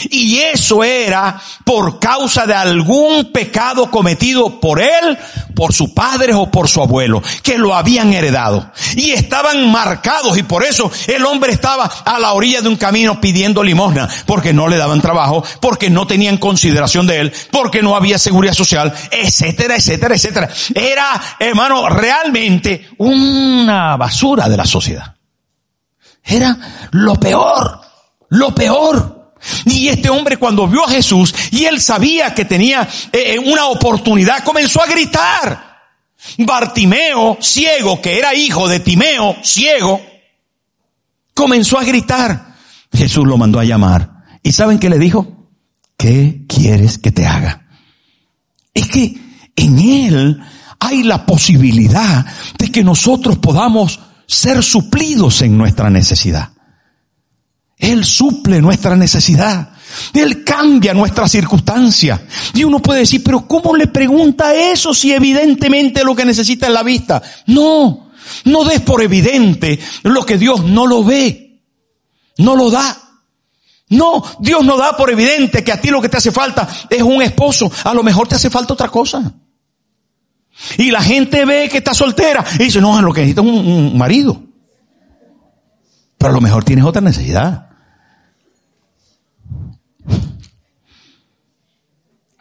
Y 0.09 0.39
eso 0.39 0.83
era 0.83 1.39
por 1.63 1.99
causa 1.99 2.45
de 2.45 2.53
algún 2.53 3.31
pecado 3.31 3.89
cometido 3.89 4.59
por 4.59 4.81
él, 4.81 5.17
por 5.55 5.73
su 5.73 5.93
padre 5.93 6.33
o 6.33 6.49
por 6.49 6.67
su 6.67 6.81
abuelo, 6.81 7.21
que 7.43 7.57
lo 7.57 7.75
habían 7.75 8.13
heredado. 8.13 8.71
Y 8.95 9.11
estaban 9.11 9.71
marcados 9.71 10.37
y 10.37 10.43
por 10.43 10.63
eso 10.63 10.91
el 11.07 11.25
hombre 11.25 11.51
estaba 11.51 11.85
a 11.85 12.19
la 12.19 12.33
orilla 12.33 12.61
de 12.61 12.69
un 12.69 12.77
camino 12.77 13.19
pidiendo 13.19 13.63
limosna, 13.63 14.07
porque 14.25 14.53
no 14.53 14.67
le 14.67 14.77
daban 14.77 15.01
trabajo, 15.01 15.43
porque 15.61 15.89
no 15.89 16.07
tenían 16.07 16.37
consideración 16.37 17.07
de 17.07 17.19
él, 17.19 17.33
porque 17.51 17.81
no 17.81 17.95
había 17.95 18.19
seguridad 18.19 18.53
social, 18.53 18.93
etcétera, 19.11 19.75
etcétera, 19.75 20.15
etcétera. 20.15 20.49
Era, 20.73 21.21
hermano, 21.39 21.89
realmente 21.89 22.89
una 22.97 23.97
basura 23.97 24.49
de 24.49 24.57
la 24.57 24.65
sociedad. 24.65 25.15
Era 26.23 26.57
lo 26.91 27.15
peor, 27.15 27.81
lo 28.29 28.53
peor. 28.53 29.16
Y 29.65 29.87
este 29.87 30.09
hombre 30.09 30.37
cuando 30.37 30.67
vio 30.67 30.85
a 30.85 30.89
Jesús 30.89 31.33
y 31.51 31.65
él 31.65 31.81
sabía 31.81 32.33
que 32.33 32.45
tenía 32.45 32.87
eh, 33.11 33.35
eh, 33.35 33.39
una 33.39 33.67
oportunidad, 33.67 34.43
comenzó 34.43 34.81
a 34.81 34.87
gritar. 34.87 35.67
Bartimeo, 36.39 37.37
ciego, 37.39 38.01
que 38.01 38.17
era 38.17 38.33
hijo 38.33 38.67
de 38.67 38.79
Timeo, 38.79 39.37
ciego, 39.43 40.01
comenzó 41.33 41.79
a 41.79 41.83
gritar. 41.83 42.55
Jesús 42.91 43.25
lo 43.25 43.37
mandó 43.37 43.59
a 43.59 43.63
llamar. 43.63 44.25
¿Y 44.41 44.51
saben 44.51 44.79
qué 44.79 44.89
le 44.89 44.99
dijo? 44.99 45.49
¿Qué 45.97 46.43
quieres 46.47 46.97
que 46.97 47.11
te 47.11 47.25
haga? 47.25 47.67
Es 48.73 48.87
que 48.87 49.15
en 49.55 49.79
Él 49.79 50.41
hay 50.79 51.03
la 51.03 51.25
posibilidad 51.25 52.25
de 52.57 52.71
que 52.71 52.83
nosotros 52.83 53.37
podamos 53.39 53.99
ser 54.27 54.63
suplidos 54.63 55.41
en 55.41 55.57
nuestra 55.57 55.89
necesidad. 55.89 56.51
Él 57.77 58.05
suple 58.05 58.61
nuestra 58.61 58.95
necesidad. 58.95 59.69
Él 60.13 60.43
cambia 60.43 60.93
nuestra 60.93 61.27
circunstancia. 61.27 62.25
Y 62.53 62.63
uno 62.63 62.79
puede 62.79 63.01
decir, 63.01 63.23
pero 63.23 63.47
¿cómo 63.47 63.75
le 63.75 63.87
pregunta 63.87 64.53
eso 64.53 64.93
si 64.93 65.13
evidentemente 65.13 66.03
lo 66.03 66.15
que 66.15 66.25
necesita 66.25 66.67
es 66.67 66.73
la 66.73 66.83
vista? 66.83 67.21
No, 67.47 68.09
no 68.45 68.63
des 68.63 68.81
por 68.81 69.01
evidente 69.01 69.79
lo 70.03 70.25
que 70.25 70.37
Dios 70.37 70.63
no 70.63 70.87
lo 70.87 71.03
ve. 71.03 71.61
No 72.37 72.55
lo 72.55 72.69
da. 72.69 73.03
No, 73.89 74.21
Dios 74.39 74.65
no 74.65 74.77
da 74.77 74.97
por 74.97 75.09
evidente 75.09 75.63
que 75.63 75.71
a 75.71 75.79
ti 75.79 75.89
lo 75.89 76.01
que 76.01 76.09
te 76.09 76.17
hace 76.17 76.31
falta 76.31 76.67
es 76.89 77.01
un 77.01 77.21
esposo. 77.21 77.71
A 77.83 77.93
lo 77.93 78.03
mejor 78.03 78.27
te 78.27 78.35
hace 78.35 78.49
falta 78.49 78.73
otra 78.73 78.89
cosa. 78.89 79.33
Y 80.77 80.91
la 80.91 81.01
gente 81.01 81.45
ve 81.45 81.69
que 81.69 81.77
está 81.77 81.93
soltera 81.93 82.43
y 82.55 82.63
dice, 82.63 82.81
no, 82.81 82.99
lo 83.01 83.13
que 83.13 83.21
necesita 83.21 83.41
es 83.41 83.47
un, 83.47 83.67
un 83.67 83.97
marido. 83.97 84.41
Pero 86.17 86.31
a 86.31 86.33
lo 86.33 86.41
mejor 86.41 86.63
tienes 86.63 86.83
otra 86.83 87.01
necesidad. 87.01 87.66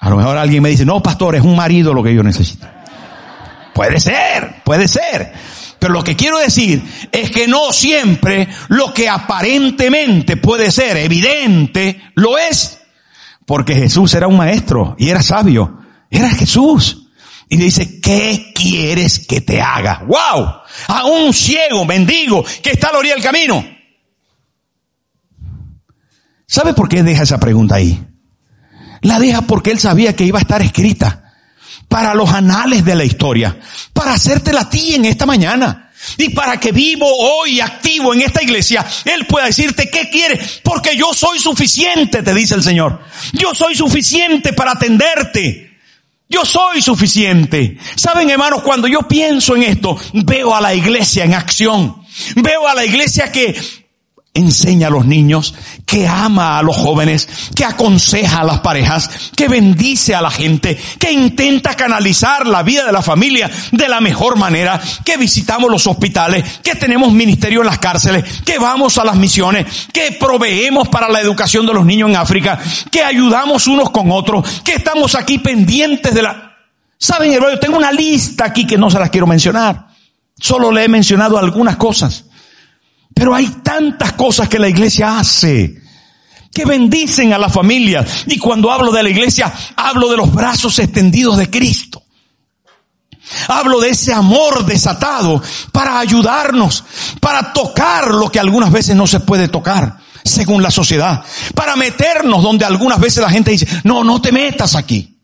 A 0.06 0.10
lo 0.10 0.18
mejor 0.18 0.38
alguien 0.38 0.62
me 0.62 0.68
dice, 0.68 0.86
no, 0.86 1.02
pastor, 1.02 1.34
es 1.34 1.42
un 1.42 1.56
marido 1.56 1.92
lo 1.92 2.00
que 2.00 2.14
yo 2.14 2.22
necesito. 2.22 2.64
Puede 3.74 3.98
ser, 3.98 4.62
puede 4.62 4.86
ser. 4.86 5.32
Pero 5.80 5.92
lo 5.92 6.04
que 6.04 6.14
quiero 6.14 6.38
decir 6.38 6.80
es 7.10 7.28
que 7.32 7.48
no 7.48 7.72
siempre 7.72 8.46
lo 8.68 8.94
que 8.94 9.08
aparentemente 9.08 10.36
puede 10.36 10.70
ser 10.70 10.96
evidente 10.98 12.00
lo 12.14 12.38
es. 12.38 12.82
Porque 13.46 13.74
Jesús 13.74 14.14
era 14.14 14.28
un 14.28 14.36
maestro 14.36 14.94
y 14.96 15.08
era 15.08 15.22
sabio. 15.22 15.80
Era 16.08 16.30
Jesús. 16.30 17.08
Y 17.48 17.56
le 17.56 17.64
dice, 17.64 18.00
¿qué 18.00 18.52
quieres 18.54 19.26
que 19.26 19.40
te 19.40 19.60
haga? 19.60 20.04
¡Wow! 20.06 20.46
A 20.86 21.04
un 21.06 21.34
ciego, 21.34 21.84
mendigo, 21.84 22.44
que 22.62 22.70
está 22.70 22.90
a 22.90 22.92
la 22.92 22.98
orilla 22.98 23.14
del 23.14 23.24
camino. 23.24 23.66
¿Sabe 26.46 26.74
por 26.74 26.88
qué 26.88 27.02
deja 27.02 27.24
esa 27.24 27.40
pregunta 27.40 27.74
ahí? 27.74 28.06
La 29.06 29.20
deja 29.20 29.42
porque 29.42 29.70
él 29.70 29.78
sabía 29.78 30.16
que 30.16 30.24
iba 30.24 30.40
a 30.40 30.42
estar 30.42 30.62
escrita 30.62 31.32
para 31.88 32.12
los 32.12 32.28
anales 32.30 32.84
de 32.84 32.96
la 32.96 33.04
historia, 33.04 33.56
para 33.92 34.14
hacértela 34.14 34.62
a 34.62 34.68
ti 34.68 34.94
en 34.94 35.04
esta 35.04 35.26
mañana. 35.26 35.92
Y 36.18 36.30
para 36.30 36.58
que 36.58 36.72
vivo 36.72 37.06
hoy 37.06 37.60
activo 37.60 38.12
en 38.12 38.22
esta 38.22 38.42
iglesia, 38.42 38.84
Él 39.04 39.26
pueda 39.26 39.46
decirte 39.46 39.88
qué 39.90 40.10
quiere, 40.10 40.40
porque 40.64 40.96
yo 40.96 41.14
soy 41.14 41.38
suficiente, 41.38 42.22
te 42.24 42.34
dice 42.34 42.56
el 42.56 42.64
Señor. 42.64 43.00
Yo 43.32 43.54
soy 43.54 43.76
suficiente 43.76 44.52
para 44.52 44.72
atenderte. 44.72 45.78
Yo 46.28 46.44
soy 46.44 46.82
suficiente. 46.82 47.78
Saben, 47.94 48.28
hermanos, 48.28 48.62
cuando 48.62 48.88
yo 48.88 49.02
pienso 49.02 49.54
en 49.54 49.62
esto, 49.62 49.96
veo 50.14 50.52
a 50.52 50.60
la 50.60 50.74
iglesia 50.74 51.24
en 51.24 51.34
acción. 51.34 52.02
Veo 52.34 52.66
a 52.66 52.74
la 52.74 52.84
iglesia 52.84 53.30
que 53.30 53.56
enseña 54.36 54.88
a 54.88 54.90
los 54.90 55.06
niños, 55.06 55.54
que 55.87 56.07
ama 56.07 56.59
a 56.59 56.62
los 56.62 56.77
jóvenes, 56.77 57.29
que 57.55 57.64
aconseja 57.64 58.40
a 58.40 58.44
las 58.44 58.59
parejas, 58.59 59.31
que 59.37 59.46
bendice 59.46 60.16
a 60.16 60.20
la 60.20 60.31
gente, 60.31 60.77
que 60.99 61.12
intenta 61.12 61.75
canalizar 61.75 62.44
la 62.46 62.64
vida 62.64 62.85
de 62.85 62.92
la 62.92 63.03
familia 63.03 63.49
de 63.70 63.88
la 63.88 64.01
mejor 64.01 64.37
manera, 64.37 64.81
que 65.05 65.16
visitamos 65.16 65.70
los 65.70 65.87
hospitales, 65.87 66.59
que 66.62 66.75
tenemos 66.75 67.12
ministerio 67.12 67.61
en 67.61 67.66
las 67.66 67.79
cárceles, 67.79 68.42
que 68.44 68.59
vamos 68.59 68.99
a 68.99 69.05
las 69.05 69.14
misiones, 69.14 69.88
que 69.92 70.16
proveemos 70.18 70.88
para 70.88 71.09
la 71.09 71.20
educación 71.20 71.64
de 71.64 71.75
los 71.75 71.87
niños 71.87 72.11
en 72.11 72.16
África, 72.16 72.59
que 72.90 73.05
ayudamos 73.05 73.68
unos 73.68 73.90
con 73.90 74.11
otros, 74.11 74.62
que 74.64 74.75
estamos 74.75 75.14
aquí 75.14 75.38
pendientes 75.38 76.12
de 76.12 76.22
la... 76.22 76.57
Saben, 76.99 77.33
hermano, 77.33 77.59
tengo 77.61 77.77
una 77.77 77.92
lista 77.92 78.46
aquí 78.46 78.66
que 78.66 78.77
no 78.77 78.90
se 78.90 78.99
las 78.99 79.11
quiero 79.11 79.27
mencionar. 79.27 79.87
Solo 80.38 80.72
le 80.72 80.85
he 80.85 80.88
mencionado 80.88 81.38
algunas 81.38 81.77
cosas. 81.77 82.25
Pero 83.16 83.35
hay 83.35 83.46
tantas 83.62 84.12
cosas 84.12 84.46
que 84.46 84.59
la 84.59 84.68
iglesia 84.68 85.18
hace 85.18 85.81
que 86.52 86.66
bendicen 86.66 87.33
a 87.33 87.38
la 87.38 87.48
familia. 87.48 88.05
Y 88.26 88.38
cuando 88.38 88.70
hablo 88.70 88.92
de 88.92 89.02
la 89.02 89.09
iglesia, 89.09 89.50
hablo 89.74 90.11
de 90.11 90.18
los 90.18 90.33
brazos 90.33 90.79
extendidos 90.79 91.38
de 91.38 91.48
Cristo. 91.48 92.02
Hablo 93.48 93.81
de 93.81 93.88
ese 93.88 94.12
amor 94.12 94.66
desatado 94.66 95.42
para 95.72 95.98
ayudarnos, 95.98 96.85
para 97.18 97.55
tocar 97.55 98.11
lo 98.11 98.31
que 98.31 98.38
algunas 98.38 98.70
veces 98.70 98.94
no 98.94 99.07
se 99.07 99.20
puede 99.20 99.48
tocar, 99.48 99.96
según 100.22 100.62
la 100.62 100.70
sociedad, 100.70 101.24
para 101.55 101.74
meternos 101.74 102.42
donde 102.42 102.66
algunas 102.66 103.00
veces 103.00 103.22
la 103.22 103.31
gente 103.31 103.50
dice, 103.50 103.66
no, 103.85 104.05
no 104.05 104.20
te 104.20 104.31
metas 104.31 104.74
aquí. 104.74 105.15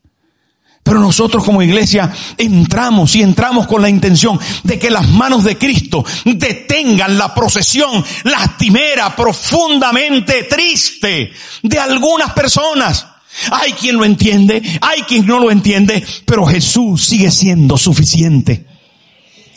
Pero 0.82 0.98
nosotros 0.98 1.44
como 1.44 1.62
iglesia 1.62 2.12
entramos 2.36 3.14
y 3.14 3.22
entramos 3.22 3.68
con 3.68 3.82
la 3.82 3.88
intención 3.88 4.38
de 4.64 4.78
que 4.78 4.90
las 4.90 5.08
manos 5.08 5.44
de 5.44 5.56
Cristo 5.56 6.04
detengan 6.24 7.16
la 7.16 7.32
procesión 7.32 8.04
lastimera, 8.24 9.14
profundamente 9.14 10.44
triste 10.44 11.32
de 11.62 11.78
algunas 11.78 12.32
personas. 12.32 13.06
Hay 13.52 13.72
quien 13.72 13.96
lo 13.96 14.04
entiende, 14.04 14.60
hay 14.80 15.02
quien 15.02 15.24
no 15.24 15.38
lo 15.38 15.50
entiende, 15.50 16.04
pero 16.26 16.44
Jesús 16.44 17.04
sigue 17.04 17.30
siendo 17.30 17.78
suficiente. 17.78 18.66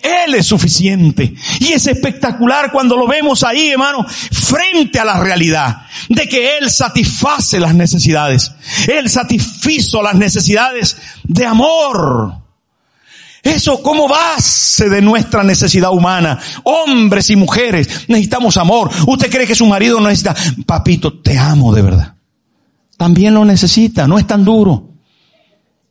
Él 0.05 0.35
es 0.35 0.45
suficiente. 0.45 1.33
Y 1.59 1.73
es 1.73 1.87
espectacular 1.87 2.71
cuando 2.71 2.95
lo 2.95 3.07
vemos 3.07 3.43
ahí, 3.43 3.69
hermano, 3.69 4.05
frente 4.07 4.99
a 4.99 5.05
la 5.05 5.19
realidad 5.19 5.87
de 6.09 6.27
que 6.27 6.57
Él 6.57 6.69
satisface 6.69 7.59
las 7.59 7.73
necesidades. 7.73 8.51
Él 8.87 9.09
satisfizo 9.09 10.03
las 10.03 10.15
necesidades 10.15 10.95
de 11.27 11.45
amor. 11.45 12.45
Eso 13.45 13.83
como 13.83 14.07
base 14.07 14.89
de 14.89 15.01
nuestra 15.03 15.43
necesidad 15.43 15.91
humana. 15.91 16.39
Hombres 16.63 17.29
y 17.29 17.35
mujeres 17.35 18.05
necesitamos 18.07 18.57
amor. 18.57 18.89
¿Usted 19.05 19.29
cree 19.29 19.45
que 19.45 19.53
su 19.53 19.67
marido 19.67 19.99
no 19.99 20.09
necesita? 20.09 20.35
Papito, 20.65 21.21
te 21.21 21.37
amo 21.37 21.71
de 21.71 21.81
verdad. 21.83 22.15
También 22.97 23.35
lo 23.35 23.45
necesita, 23.45 24.07
no 24.07 24.17
es 24.17 24.25
tan 24.25 24.43
duro. 24.43 24.89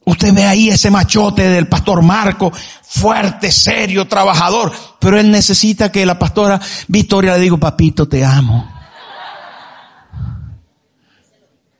Usted 0.06 0.34
ve 0.34 0.44
ahí 0.44 0.68
ese 0.68 0.90
machote 0.90 1.48
del 1.48 1.68
pastor 1.68 2.02
Marco, 2.02 2.52
fuerte, 2.82 3.50
serio, 3.50 4.06
trabajador, 4.06 4.72
pero 4.98 5.18
él 5.18 5.30
necesita 5.30 5.92
que 5.92 6.04
la 6.04 6.18
pastora 6.18 6.60
Victoria 6.88 7.34
le 7.34 7.40
diga, 7.40 7.56
papito, 7.56 8.08
te 8.08 8.24
amo. 8.24 8.68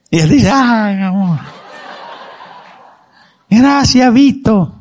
Y 0.08 0.20
él 0.20 0.28
dice, 0.28 0.50
ay, 0.50 1.02
amor. 1.02 1.63
Gracias, 3.48 4.12
Vito. 4.12 4.74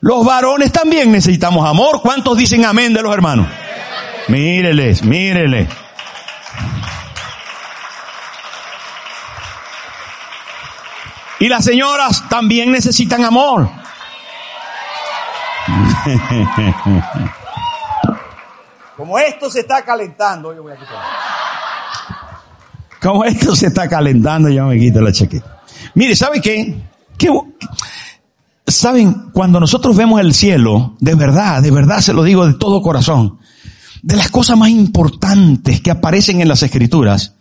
Los 0.00 0.24
varones 0.24 0.70
también 0.70 1.10
necesitamos 1.10 1.68
amor. 1.68 2.00
¿Cuántos 2.00 2.38
dicen 2.38 2.64
amén 2.64 2.94
de 2.94 3.02
los 3.02 3.12
hermanos? 3.12 3.48
Míreles, 4.28 5.02
míreles. 5.02 5.68
Y 11.38 11.48
las 11.48 11.64
señoras 11.64 12.28
también 12.28 12.70
necesitan 12.70 13.24
amor. 13.24 13.68
como 18.96 19.18
esto 19.18 19.50
se 19.50 19.60
está 19.60 19.84
calentando, 19.84 20.54
yo 20.54 20.62
voy 20.62 20.72
a 20.72 20.76
quitar. 20.76 21.25
Como 23.06 23.24
esto 23.24 23.54
se 23.54 23.68
está 23.68 23.88
calentando, 23.88 24.48
yo 24.48 24.66
me 24.66 24.80
quito 24.80 25.00
la 25.00 25.12
chaqueta. 25.12 25.62
Mire, 25.94 26.16
¿sabe 26.16 26.40
qué? 26.40 26.74
¿Qué? 27.16 27.30
Saben, 28.66 29.30
cuando 29.32 29.60
nosotros 29.60 29.96
vemos 29.96 30.20
el 30.20 30.34
cielo, 30.34 30.96
de 30.98 31.14
verdad, 31.14 31.62
de 31.62 31.70
verdad 31.70 32.00
se 32.00 32.12
lo 32.12 32.24
digo 32.24 32.48
de 32.48 32.54
todo 32.54 32.82
corazón, 32.82 33.38
de 34.02 34.16
las 34.16 34.28
cosas 34.32 34.58
más 34.58 34.70
importantes 34.70 35.80
que 35.80 35.92
aparecen 35.92 36.40
en 36.40 36.48
las 36.48 36.64
escrituras, 36.64 37.34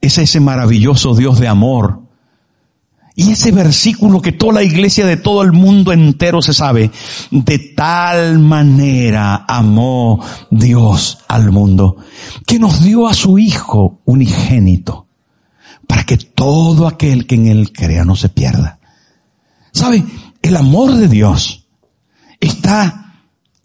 es 0.00 0.16
ese 0.16 0.38
maravilloso 0.38 1.16
Dios 1.16 1.40
de 1.40 1.48
amor. 1.48 2.02
Y 3.20 3.32
ese 3.32 3.52
versículo 3.52 4.22
que 4.22 4.32
toda 4.32 4.54
la 4.54 4.62
iglesia 4.62 5.04
de 5.04 5.18
todo 5.18 5.42
el 5.42 5.52
mundo 5.52 5.92
entero 5.92 6.40
se 6.40 6.54
sabe, 6.54 6.90
de 7.30 7.58
tal 7.58 8.38
manera 8.38 9.44
amó 9.46 10.24
Dios 10.50 11.18
al 11.28 11.52
mundo, 11.52 11.98
que 12.46 12.58
nos 12.58 12.82
dio 12.82 13.06
a 13.06 13.12
su 13.12 13.38
Hijo 13.38 14.00
unigénito, 14.06 15.06
para 15.86 16.04
que 16.04 16.16
todo 16.16 16.86
aquel 16.86 17.26
que 17.26 17.34
en 17.34 17.48
él 17.48 17.74
crea 17.74 18.06
no 18.06 18.16
se 18.16 18.30
pierda. 18.30 18.78
¿Sabe? 19.70 20.02
El 20.40 20.56
amor 20.56 20.94
de 20.94 21.06
Dios 21.06 21.66
está 22.40 23.16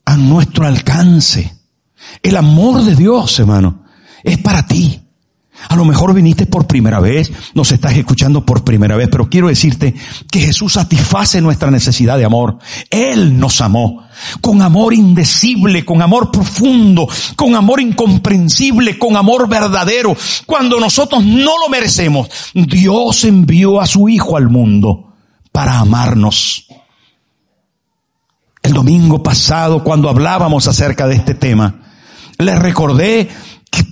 a 0.03 0.17
nuestro 0.17 0.67
alcance. 0.67 1.55
El 2.21 2.35
amor 2.35 2.83
de 2.83 2.97
Dios, 2.97 3.39
hermano, 3.39 3.85
es 4.21 4.37
para 4.37 4.67
ti. 4.67 5.04
A 5.69 5.75
lo 5.75 5.85
mejor 5.85 6.13
viniste 6.13 6.45
por 6.45 6.67
primera 6.67 6.99
vez, 6.99 7.31
nos 7.53 7.71
estás 7.71 7.95
escuchando 7.95 8.45
por 8.45 8.63
primera 8.63 8.95
vez, 8.95 9.07
pero 9.09 9.29
quiero 9.29 9.47
decirte 9.47 9.95
que 10.31 10.39
Jesús 10.39 10.73
satisface 10.73 11.41
nuestra 11.41 11.71
necesidad 11.71 12.17
de 12.17 12.25
amor. 12.25 12.59
Él 12.89 13.39
nos 13.39 13.61
amó 13.61 14.03
con 14.41 14.61
amor 14.61 14.93
indecible, 14.93 15.83
con 15.83 16.01
amor 16.01 16.31
profundo, 16.31 17.07
con 17.35 17.55
amor 17.55 17.81
incomprensible, 17.81 18.97
con 18.97 19.15
amor 19.15 19.47
verdadero. 19.47 20.15
Cuando 20.45 20.79
nosotros 20.79 21.23
no 21.23 21.57
lo 21.59 21.69
merecemos, 21.69 22.29
Dios 22.53 23.23
envió 23.25 23.81
a 23.81 23.87
su 23.87 24.07
Hijo 24.09 24.37
al 24.37 24.49
mundo 24.49 25.13
para 25.51 25.79
amarnos. 25.79 26.67
El 28.61 28.73
domingo 28.73 29.21
pasado, 29.21 29.83
cuando 29.83 30.09
hablábamos 30.09 30.67
acerca 30.67 31.07
de 31.07 31.15
este 31.15 31.35
tema, 31.35 31.81
les 32.39 32.57
recordé 32.57 33.29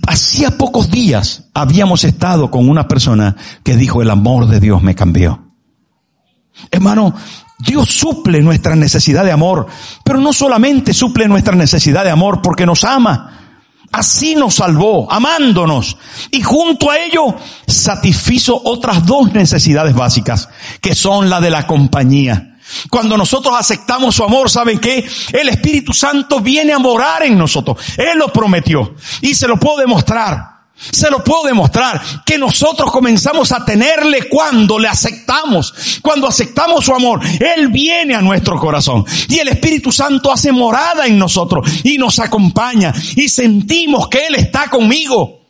hacía 0.06 0.56
pocos 0.56 0.90
días 0.90 1.44
habíamos 1.54 2.04
estado 2.04 2.50
con 2.50 2.68
una 2.68 2.88
persona 2.88 3.36
que 3.62 3.76
dijo, 3.76 4.02
el 4.02 4.10
amor 4.10 4.48
de 4.48 4.60
Dios 4.60 4.82
me 4.82 4.94
cambió. 4.94 5.52
Hermano, 6.70 7.14
Dios 7.58 7.88
suple 7.88 8.40
nuestra 8.40 8.76
necesidad 8.76 9.24
de 9.24 9.32
amor, 9.32 9.66
pero 10.04 10.20
no 10.20 10.32
solamente 10.32 10.92
suple 10.92 11.28
nuestra 11.28 11.54
necesidad 11.54 12.04
de 12.04 12.10
amor 12.10 12.40
porque 12.42 12.66
nos 12.66 12.84
ama, 12.84 13.44
Así 13.94 14.34
nos 14.34 14.56
salvó, 14.56 15.10
amándonos. 15.12 15.96
Y 16.32 16.42
junto 16.42 16.90
a 16.90 16.98
ello 16.98 17.36
satisfizo 17.64 18.60
otras 18.64 19.06
dos 19.06 19.32
necesidades 19.32 19.94
básicas, 19.94 20.48
que 20.80 20.96
son 20.96 21.30
la 21.30 21.40
de 21.40 21.50
la 21.50 21.64
compañía. 21.68 22.53
Cuando 22.90 23.16
nosotros 23.16 23.54
aceptamos 23.58 24.14
su 24.14 24.24
amor, 24.24 24.50
¿saben 24.50 24.78
qué? 24.78 25.06
El 25.32 25.48
Espíritu 25.48 25.92
Santo 25.92 26.40
viene 26.40 26.72
a 26.72 26.78
morar 26.78 27.22
en 27.22 27.36
nosotros. 27.36 27.78
Él 27.96 28.18
lo 28.18 28.32
prometió. 28.32 28.94
Y 29.20 29.34
se 29.34 29.46
lo 29.48 29.58
puedo 29.58 29.78
demostrar. 29.78 30.54
Se 30.76 31.08
lo 31.08 31.22
puedo 31.22 31.44
demostrar 31.44 32.02
que 32.26 32.36
nosotros 32.36 32.90
comenzamos 32.90 33.52
a 33.52 33.64
tenerle 33.64 34.28
cuando 34.28 34.78
le 34.78 34.88
aceptamos, 34.88 36.00
cuando 36.02 36.26
aceptamos 36.26 36.84
su 36.84 36.92
amor. 36.92 37.20
Él 37.40 37.68
viene 37.68 38.14
a 38.14 38.20
nuestro 38.20 38.58
corazón 38.58 39.04
y 39.28 39.38
el 39.38 39.48
Espíritu 39.48 39.92
Santo 39.92 40.32
hace 40.32 40.50
morada 40.50 41.06
en 41.06 41.16
nosotros 41.16 41.68
y 41.84 41.96
nos 41.96 42.18
acompaña 42.18 42.92
y 43.14 43.28
sentimos 43.28 44.08
que 44.08 44.26
Él 44.26 44.34
está 44.34 44.68
conmigo. 44.68 45.42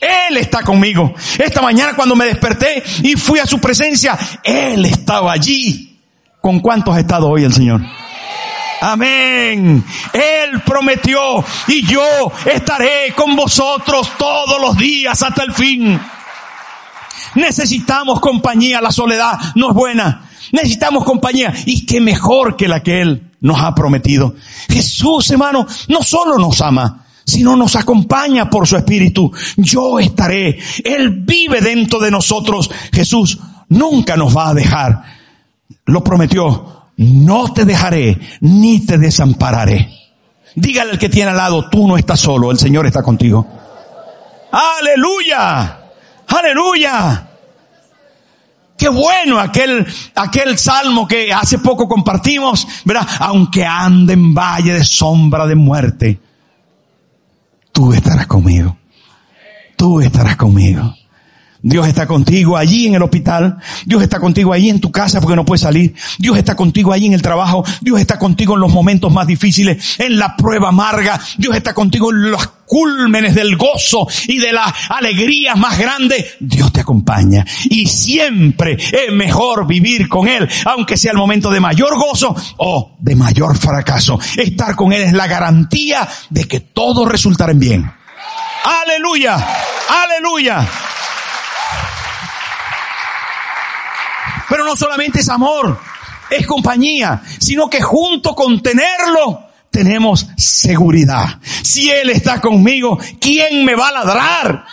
Él 0.00 0.36
está 0.36 0.62
conmigo. 0.62 1.12
Esta 1.38 1.60
mañana 1.60 1.96
cuando 1.96 2.14
me 2.14 2.26
desperté 2.26 2.82
y 3.02 3.14
fui 3.16 3.40
a 3.40 3.46
su 3.46 3.58
presencia, 3.58 4.16
Él 4.44 4.84
estaba 4.84 5.32
allí. 5.32 5.87
¿Con 6.40 6.60
cuántos 6.60 6.94
ha 6.94 7.00
estado 7.00 7.28
hoy 7.28 7.44
el 7.44 7.52
Señor? 7.52 7.82
Amén. 8.80 9.84
Él 10.12 10.60
prometió 10.64 11.44
y 11.66 11.84
yo 11.84 12.32
estaré 12.46 13.12
con 13.16 13.34
vosotros 13.34 14.10
todos 14.16 14.60
los 14.60 14.76
días 14.76 15.20
hasta 15.22 15.42
el 15.42 15.52
fin. 15.52 16.00
Necesitamos 17.34 18.20
compañía, 18.20 18.80
la 18.80 18.92
soledad 18.92 19.38
no 19.56 19.70
es 19.70 19.74
buena. 19.74 20.28
Necesitamos 20.52 21.04
compañía 21.04 21.52
y 21.66 21.84
qué 21.84 22.00
mejor 22.00 22.56
que 22.56 22.68
la 22.68 22.82
que 22.82 23.00
Él 23.00 23.32
nos 23.40 23.60
ha 23.60 23.74
prometido. 23.74 24.34
Jesús, 24.68 25.30
hermano, 25.30 25.66
no 25.88 26.02
solo 26.02 26.38
nos 26.38 26.60
ama, 26.60 27.04
sino 27.24 27.56
nos 27.56 27.76
acompaña 27.76 28.48
por 28.48 28.66
su 28.66 28.76
espíritu. 28.76 29.30
Yo 29.56 29.98
estaré. 29.98 30.58
Él 30.84 31.10
vive 31.10 31.60
dentro 31.60 31.98
de 31.98 32.10
nosotros. 32.10 32.70
Jesús 32.92 33.38
nunca 33.68 34.16
nos 34.16 34.36
va 34.36 34.50
a 34.50 34.54
dejar. 34.54 35.17
Lo 35.88 36.04
prometió 36.04 36.78
no 36.98 37.52
te 37.52 37.64
dejaré 37.64 38.18
ni 38.40 38.84
te 38.84 38.98
desampararé. 38.98 39.90
Dígale 40.54 40.92
al 40.92 40.98
que 40.98 41.08
tiene 41.08 41.30
al 41.30 41.36
lado, 41.36 41.68
tú 41.70 41.86
no 41.86 41.96
estás 41.96 42.20
solo, 42.20 42.50
el 42.50 42.58
Señor 42.58 42.86
está 42.86 43.02
contigo. 43.02 43.46
Aleluya, 44.50 45.80
aleluya. 46.26 47.28
Qué 48.76 48.88
bueno 48.88 49.40
aquel, 49.40 49.86
aquel 50.14 50.58
salmo 50.58 51.06
que 51.06 51.32
hace 51.32 51.58
poco 51.58 51.88
compartimos, 51.88 52.66
¿verdad? 52.84 53.06
Aunque 53.20 53.64
ande 53.64 54.12
en 54.12 54.34
valle 54.34 54.74
de 54.74 54.84
sombra 54.84 55.46
de 55.46 55.54
muerte, 55.54 56.20
tú 57.72 57.92
estarás 57.92 58.26
conmigo. 58.26 58.76
Tú 59.76 60.00
estarás 60.00 60.36
conmigo. 60.36 60.94
Dios 61.62 61.86
está 61.88 62.06
contigo 62.06 62.56
allí 62.56 62.86
en 62.86 62.94
el 62.94 63.02
hospital. 63.02 63.58
Dios 63.84 64.02
está 64.02 64.20
contigo 64.20 64.52
allí 64.52 64.70
en 64.70 64.80
tu 64.80 64.92
casa 64.92 65.20
porque 65.20 65.36
no 65.36 65.44
puedes 65.44 65.62
salir. 65.62 65.94
Dios 66.18 66.36
está 66.36 66.54
contigo 66.54 66.92
allí 66.92 67.06
en 67.06 67.14
el 67.14 67.22
trabajo. 67.22 67.64
Dios 67.80 68.00
está 68.00 68.18
contigo 68.18 68.54
en 68.54 68.60
los 68.60 68.72
momentos 68.72 69.12
más 69.12 69.26
difíciles, 69.26 69.98
en 69.98 70.18
la 70.18 70.36
prueba 70.36 70.68
amarga. 70.68 71.20
Dios 71.36 71.56
está 71.56 71.74
contigo 71.74 72.12
en 72.12 72.30
los 72.30 72.46
cúlmenes 72.68 73.34
del 73.34 73.56
gozo 73.56 74.06
y 74.28 74.38
de 74.38 74.52
la 74.52 74.72
alegría 74.90 75.56
más 75.56 75.78
grande. 75.78 76.32
Dios 76.38 76.72
te 76.72 76.80
acompaña. 76.80 77.44
Y 77.64 77.86
siempre 77.86 78.74
es 78.74 79.12
mejor 79.12 79.66
vivir 79.66 80.08
con 80.08 80.28
Él, 80.28 80.48
aunque 80.66 80.96
sea 80.96 81.12
el 81.12 81.18
momento 81.18 81.50
de 81.50 81.60
mayor 81.60 81.96
gozo 81.98 82.36
o 82.58 82.96
de 83.00 83.16
mayor 83.16 83.56
fracaso. 83.56 84.18
Estar 84.36 84.76
con 84.76 84.92
Él 84.92 85.02
es 85.02 85.12
la 85.12 85.26
garantía 85.26 86.08
de 86.30 86.44
que 86.44 86.60
todo 86.60 87.06
resultará 87.06 87.52
en 87.52 87.58
bien. 87.58 87.92
Aleluya. 88.64 89.36
Aleluya. 89.88 90.68
Pero 94.48 94.64
no 94.64 94.76
solamente 94.76 95.20
es 95.20 95.28
amor, 95.28 95.78
es 96.30 96.46
compañía, 96.46 97.22
sino 97.38 97.68
que 97.68 97.80
junto 97.80 98.34
con 98.34 98.62
tenerlo, 98.62 99.48
tenemos 99.70 100.26
seguridad. 100.36 101.38
Si 101.62 101.90
Él 101.90 102.10
está 102.10 102.40
conmigo, 102.40 102.98
¿quién 103.20 103.64
me 103.64 103.74
va 103.74 103.88
a 103.88 103.92
ladrar? 103.92 104.64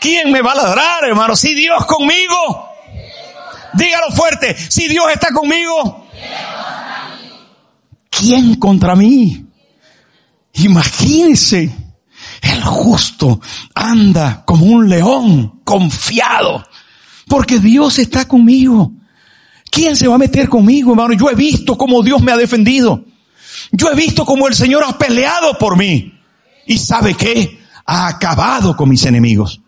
¿Quién 0.00 0.32
me 0.32 0.42
va 0.42 0.52
a 0.52 0.56
ladrar, 0.56 1.04
hermano? 1.04 1.36
Si 1.36 1.54
Dios 1.54 1.86
conmigo, 1.86 2.68
dígalo 3.74 4.10
fuerte, 4.10 4.56
si 4.56 4.88
Dios 4.88 5.06
está 5.12 5.32
conmigo, 5.32 6.06
¿quién 8.10 8.56
contra 8.56 8.96
mí? 8.96 9.46
Imagínese, 10.54 11.70
el 12.42 12.62
justo 12.64 13.40
anda 13.74 14.42
como 14.44 14.66
un 14.66 14.88
león 14.88 15.62
confiado, 15.64 16.66
porque 17.28 17.58
Dios 17.58 17.98
está 17.98 18.26
conmigo. 18.26 18.92
¿Quién 19.72 19.96
se 19.96 20.06
va 20.06 20.16
a 20.16 20.18
meter 20.18 20.50
conmigo, 20.50 20.90
hermano? 20.90 21.14
Yo 21.14 21.30
he 21.30 21.34
visto 21.34 21.78
cómo 21.78 22.02
Dios 22.02 22.20
me 22.20 22.30
ha 22.30 22.36
defendido. 22.36 23.06
Yo 23.70 23.90
he 23.90 23.94
visto 23.94 24.26
cómo 24.26 24.46
el 24.46 24.54
Señor 24.54 24.84
ha 24.86 24.98
peleado 24.98 25.56
por 25.56 25.78
mí. 25.78 26.12
¿Y 26.66 26.76
sabe 26.76 27.14
qué? 27.14 27.58
Ha 27.86 28.06
acabado 28.06 28.76
con 28.76 28.90
mis 28.90 29.06
enemigos. 29.06 29.62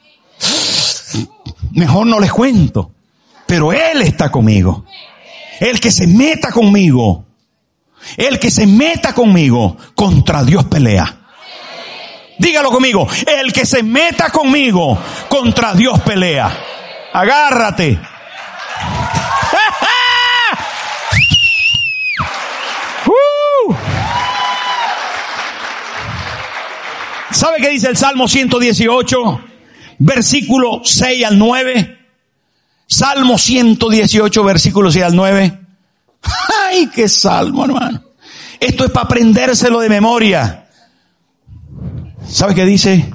Mejor 1.73 2.07
no 2.07 2.21
les 2.21 2.31
cuento. 2.31 2.93
Pero 3.47 3.73
Él 3.73 4.03
está 4.03 4.31
conmigo. 4.31 4.85
El 5.59 5.81
que 5.81 5.91
se 5.91 6.07
meta 6.07 6.53
conmigo. 6.53 7.25
El 8.19 8.39
que 8.39 8.51
se 8.51 8.67
meta 8.67 9.15
conmigo 9.15 9.79
contra 9.95 10.45
Dios 10.45 10.65
pelea. 10.65 11.23
Dígalo 12.39 12.71
conmigo. 12.71 13.09
El 13.27 13.55
que 13.55 13.65
se 13.65 13.83
meta 13.83 14.29
conmigo 14.29 14.99
contra 15.31 15.73
Dios 15.73 15.99
pelea. 16.01 16.55
Agárrate. 17.15 17.99
¿Sabe 27.45 27.59
qué 27.59 27.69
dice 27.69 27.89
el 27.89 27.97
Salmo 27.99 28.27
118? 28.27 29.41
Versículo 29.99 30.81
6 30.83 31.27
al 31.27 31.39
9. 31.39 31.99
Salmo 32.87 33.37
118, 33.37 34.45
versículo 34.45 34.91
6 34.91 35.05
al 35.05 35.15
9. 35.15 35.61
¡Ay, 36.71 36.87
qué 36.87 37.07
salmo, 37.07 37.67
hermano! 37.67 38.03
Esto 38.59 38.87
es 38.87 38.91
para 38.91 39.05
aprendérselo 39.05 39.81
de 39.81 39.91
memoria. 39.91 40.71
¿Sabe 42.27 42.55
qué 42.55 42.65
dice? 42.65 43.13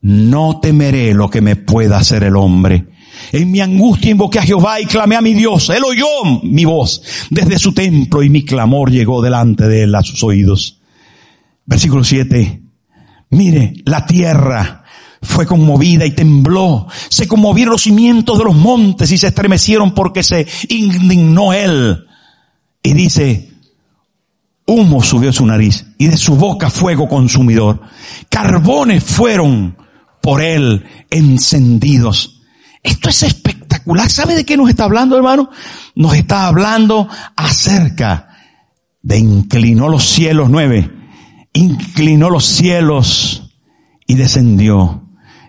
No 0.00 0.58
temeré 0.58 1.12
lo 1.12 1.28
que 1.28 1.42
me 1.42 1.56
pueda 1.56 1.98
hacer 1.98 2.24
el 2.24 2.36
hombre. 2.36 2.86
En 3.32 3.50
mi 3.50 3.60
angustia 3.60 4.12
invoqué 4.12 4.38
a 4.38 4.44
Jehová 4.44 4.80
y 4.80 4.86
clamé 4.86 5.16
a 5.16 5.20
mi 5.20 5.34
Dios. 5.34 5.68
Él 5.68 5.84
oyó 5.84 6.06
mi 6.42 6.64
voz 6.64 7.02
desde 7.28 7.58
su 7.58 7.74
templo 7.74 8.22
y 8.22 8.30
mi 8.30 8.46
clamor 8.46 8.90
llegó 8.90 9.20
delante 9.20 9.68
de 9.68 9.82
él 9.82 9.94
a 9.94 10.02
sus 10.02 10.24
oídos. 10.24 10.80
Versículo 11.66 12.02
7. 12.02 12.61
Mire, 13.32 13.74
la 13.86 14.04
tierra 14.06 14.84
fue 15.22 15.46
conmovida 15.46 16.04
y 16.04 16.12
tembló. 16.12 16.86
Se 17.08 17.26
conmovieron 17.26 17.72
los 17.72 17.82
cimientos 17.82 18.36
de 18.38 18.44
los 18.44 18.54
montes 18.54 19.10
y 19.10 19.18
se 19.18 19.28
estremecieron 19.28 19.94
porque 19.94 20.22
se 20.22 20.46
indignó 20.68 21.52
él. 21.52 22.06
Y 22.82 22.92
dice, 22.92 23.50
humo 24.66 25.02
subió 25.02 25.32
su 25.32 25.46
nariz 25.46 25.86
y 25.96 26.08
de 26.08 26.16
su 26.16 26.36
boca 26.36 26.68
fuego 26.68 27.08
consumidor. 27.08 27.80
Carbones 28.28 29.02
fueron 29.02 29.78
por 30.20 30.42
él 30.42 30.84
encendidos. 31.08 32.42
Esto 32.82 33.08
es 33.08 33.22
espectacular. 33.22 34.10
¿Sabe 34.10 34.34
de 34.34 34.44
qué 34.44 34.58
nos 34.58 34.68
está 34.68 34.84
hablando, 34.84 35.16
hermano? 35.16 35.48
Nos 35.94 36.14
está 36.14 36.48
hablando 36.48 37.08
acerca 37.34 38.28
de 39.00 39.18
inclinó 39.18 39.88
los 39.88 40.04
cielos 40.04 40.50
nueve, 40.50 41.01
inclinó 41.52 42.30
los 42.30 42.44
cielos 42.44 43.50
y 44.06 44.14
descendió. 44.14 45.02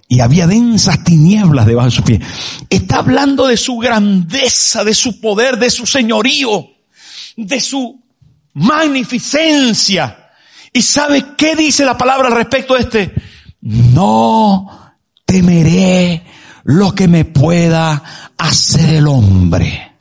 Y 0.08 0.20
había 0.20 0.48
densas 0.48 1.04
tinieblas 1.04 1.66
debajo 1.66 1.89
de 1.89 1.96
su 1.96 2.04
pie. 2.04 2.22
Está 2.70 2.98
hablando 2.98 3.48
de 3.48 3.58
su 3.58 3.78
grandeza, 3.78 4.84
de 4.84 4.94
su 4.94 5.20
poder, 5.20 5.58
de 5.58 5.70
su 5.70 5.86
señorío, 5.86 6.68
de 7.36 7.60
su 7.60 8.02
magnificencia. 8.54 10.30
¿Y 10.72 10.82
sabe 10.82 11.36
qué 11.38 11.56
dice 11.56 11.86
la 11.86 11.98
palabra 11.98 12.28
al 12.28 12.36
respecto 12.36 12.76
de 12.76 12.82
este? 12.82 13.13
No 13.62 14.94
temeré 15.26 16.24
lo 16.66 16.94
que 16.94 17.08
me 17.08 17.26
pueda 17.26 18.32
hacer 18.38 18.96
el 18.96 19.08
hombre. 19.08 19.94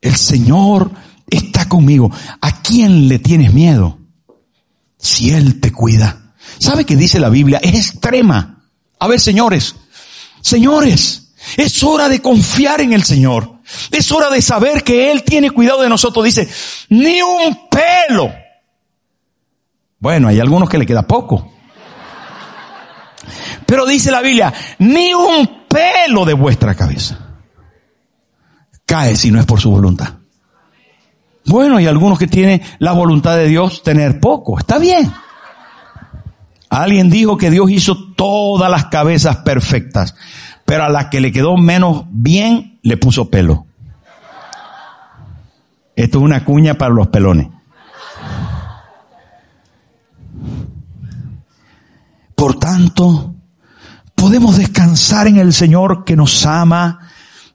El 0.00 0.16
Señor 0.16 0.90
está 1.36 1.68
conmigo. 1.68 2.10
¿A 2.40 2.62
quién 2.62 3.08
le 3.08 3.18
tienes 3.18 3.52
miedo? 3.52 3.98
Si 4.98 5.30
Él 5.30 5.60
te 5.60 5.72
cuida. 5.72 6.34
¿Sabe 6.58 6.84
qué 6.84 6.96
dice 6.96 7.18
la 7.18 7.28
Biblia? 7.28 7.58
Es 7.62 7.74
extrema. 7.74 8.64
A 8.98 9.08
ver, 9.08 9.20
señores, 9.20 9.74
señores, 10.40 11.32
es 11.56 11.82
hora 11.82 12.08
de 12.08 12.20
confiar 12.20 12.80
en 12.80 12.92
el 12.92 13.02
Señor. 13.02 13.60
Es 13.90 14.12
hora 14.12 14.30
de 14.30 14.42
saber 14.42 14.84
que 14.84 15.10
Él 15.10 15.24
tiene 15.24 15.50
cuidado 15.50 15.82
de 15.82 15.88
nosotros. 15.88 16.24
Dice, 16.24 16.48
ni 16.90 17.20
un 17.22 17.68
pelo. 17.68 18.32
Bueno, 19.98 20.28
hay 20.28 20.40
algunos 20.40 20.68
que 20.68 20.78
le 20.78 20.86
queda 20.86 21.02
poco. 21.02 21.52
Pero 23.66 23.86
dice 23.86 24.10
la 24.10 24.20
Biblia, 24.20 24.52
ni 24.78 25.14
un 25.14 25.66
pelo 25.68 26.24
de 26.24 26.34
vuestra 26.34 26.74
cabeza 26.74 27.32
cae 28.92 29.16
si 29.16 29.30
no 29.30 29.40
es 29.40 29.46
por 29.46 29.58
su 29.58 29.70
voluntad. 29.70 30.21
Bueno, 31.46 31.76
hay 31.76 31.86
algunos 31.86 32.18
que 32.18 32.26
tienen 32.26 32.62
la 32.78 32.92
voluntad 32.92 33.36
de 33.36 33.48
Dios 33.48 33.82
tener 33.82 34.20
poco. 34.20 34.58
Está 34.58 34.78
bien. 34.78 35.12
Alguien 36.68 37.10
dijo 37.10 37.36
que 37.36 37.50
Dios 37.50 37.70
hizo 37.70 38.14
todas 38.14 38.70
las 38.70 38.86
cabezas 38.86 39.38
perfectas, 39.38 40.14
pero 40.64 40.84
a 40.84 40.88
la 40.88 41.10
que 41.10 41.20
le 41.20 41.32
quedó 41.32 41.56
menos 41.56 42.04
bien 42.10 42.78
le 42.82 42.96
puso 42.96 43.28
pelo. 43.28 43.66
Esto 45.94 46.18
es 46.18 46.24
una 46.24 46.44
cuña 46.44 46.74
para 46.74 46.94
los 46.94 47.08
pelones. 47.08 47.48
Por 52.34 52.58
tanto, 52.58 53.34
podemos 54.14 54.56
descansar 54.56 55.26
en 55.26 55.36
el 55.36 55.52
Señor 55.52 56.04
que 56.04 56.16
nos 56.16 56.46
ama, 56.46 57.00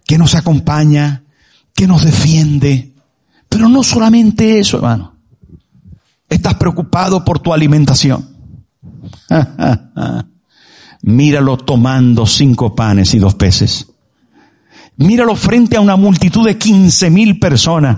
que 0.06 0.18
nos 0.18 0.36
acompaña, 0.36 1.24
que 1.74 1.88
nos 1.88 2.06
defiende. 2.06 2.94
Pero 3.58 3.70
no 3.70 3.82
solamente 3.82 4.60
eso, 4.60 4.78
hermano. 4.78 5.16
Estás 6.30 6.54
preocupado 6.54 7.26
por 7.26 7.40
tu 7.40 7.52
alimentación. 7.52 8.38
Míralo 11.02 11.58
tomando 11.58 12.28
cinco 12.28 12.76
panes 12.76 13.16
y 13.16 13.18
dos 13.18 13.34
peces. 13.34 13.88
Míralo 14.98 15.36
frente 15.36 15.76
a 15.76 15.82
una 15.82 15.96
multitud 15.96 16.46
de 16.46 16.60
quince 16.60 17.10
mil 17.10 17.40
personas, 17.40 17.98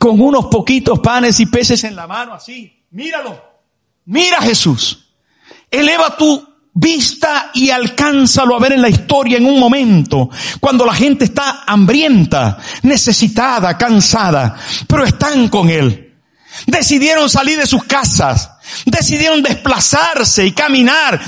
con 0.00 0.20
unos 0.20 0.46
poquitos 0.46 0.98
panes 0.98 1.38
y 1.38 1.46
peces 1.46 1.84
en 1.84 1.94
la 1.94 2.08
mano, 2.08 2.34
así. 2.34 2.82
Míralo. 2.90 3.40
Mira 4.04 4.42
Jesús. 4.42 5.12
Eleva 5.70 6.16
tu 6.16 6.44
vista 6.78 7.50
y 7.54 7.70
alcánzalo 7.70 8.54
a 8.54 8.60
ver 8.60 8.72
en 8.72 8.82
la 8.82 8.88
historia 8.88 9.38
en 9.38 9.46
un 9.46 9.58
momento, 9.58 10.30
cuando 10.60 10.84
la 10.84 10.94
gente 10.94 11.24
está 11.24 11.64
hambrienta, 11.66 12.58
necesitada, 12.82 13.76
cansada, 13.76 14.56
pero 14.86 15.04
están 15.04 15.48
con 15.48 15.68
Él. 15.68 16.14
Decidieron 16.66 17.28
salir 17.28 17.58
de 17.58 17.66
sus 17.66 17.84
casas, 17.84 18.50
decidieron 18.84 19.42
desplazarse 19.42 20.46
y 20.46 20.52
caminar 20.52 21.20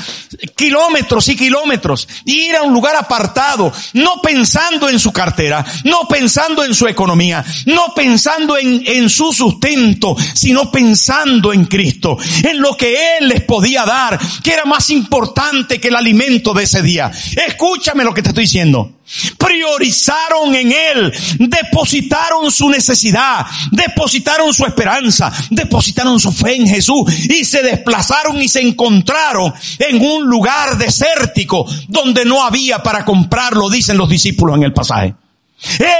kilómetros 0.56 1.28
y 1.28 1.36
kilómetros, 1.36 2.08
ir 2.24 2.56
a 2.56 2.62
un 2.62 2.72
lugar 2.72 2.96
apartado, 2.96 3.72
no 3.94 4.20
pensando 4.22 4.88
en 4.88 4.98
su 4.98 5.12
cartera, 5.12 5.64
no 5.84 6.06
pensando 6.08 6.64
en 6.64 6.74
su 6.74 6.86
economía, 6.86 7.44
no 7.66 7.94
pensando 7.94 8.56
en, 8.56 8.82
en 8.86 9.10
su 9.10 9.32
sustento, 9.32 10.16
sino 10.34 10.70
pensando 10.70 11.52
en 11.52 11.66
Cristo, 11.66 12.18
en 12.42 12.60
lo 12.60 12.76
que 12.76 13.18
Él 13.18 13.28
les 13.28 13.42
podía 13.42 13.84
dar, 13.84 14.18
que 14.42 14.52
era 14.52 14.64
más 14.64 14.90
importante 14.90 15.80
que 15.80 15.88
el 15.88 15.96
alimento 15.96 16.54
de 16.54 16.64
ese 16.64 16.82
día. 16.82 17.10
Escúchame 17.46 18.04
lo 18.04 18.14
que 18.14 18.22
te 18.22 18.28
estoy 18.28 18.44
diciendo 18.44 18.99
priorizaron 19.38 20.54
en 20.54 20.72
Él, 20.72 21.12
depositaron 21.38 22.50
su 22.50 22.68
necesidad, 22.68 23.46
depositaron 23.70 24.52
su 24.52 24.64
esperanza, 24.64 25.32
depositaron 25.50 26.20
su 26.20 26.32
fe 26.32 26.56
en 26.56 26.66
Jesús 26.66 27.12
y 27.28 27.44
se 27.44 27.62
desplazaron 27.62 28.40
y 28.40 28.48
se 28.48 28.60
encontraron 28.60 29.52
en 29.78 30.00
un 30.00 30.24
lugar 30.24 30.78
desértico 30.78 31.66
donde 31.88 32.24
no 32.24 32.44
había 32.44 32.82
para 32.82 33.04
comprarlo, 33.04 33.68
dicen 33.68 33.96
los 33.96 34.08
discípulos 34.08 34.56
en 34.56 34.64
el 34.64 34.72
pasaje. 34.72 35.14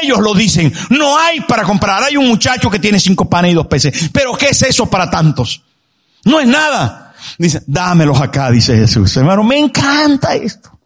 Ellos 0.02 0.20
lo 0.20 0.34
dicen, 0.34 0.72
no 0.90 1.18
hay 1.18 1.40
para 1.42 1.64
comprar. 1.64 2.02
Hay 2.02 2.16
un 2.16 2.28
muchacho 2.28 2.70
que 2.70 2.78
tiene 2.78 2.98
cinco 2.98 3.28
panes 3.28 3.52
y 3.52 3.54
dos 3.54 3.66
peces. 3.66 4.08
Pero 4.12 4.32
¿qué 4.32 4.48
es 4.48 4.62
eso 4.62 4.88
para 4.88 5.10
tantos? 5.10 5.62
No 6.24 6.40
es 6.40 6.46
nada. 6.46 7.14
Dice, 7.38 7.62
dámelos 7.66 8.20
acá, 8.20 8.50
dice 8.50 8.74
Jesús. 8.76 9.14
Hermano, 9.16 9.44
me 9.44 9.58
encanta 9.58 10.34
esto. 10.34 10.79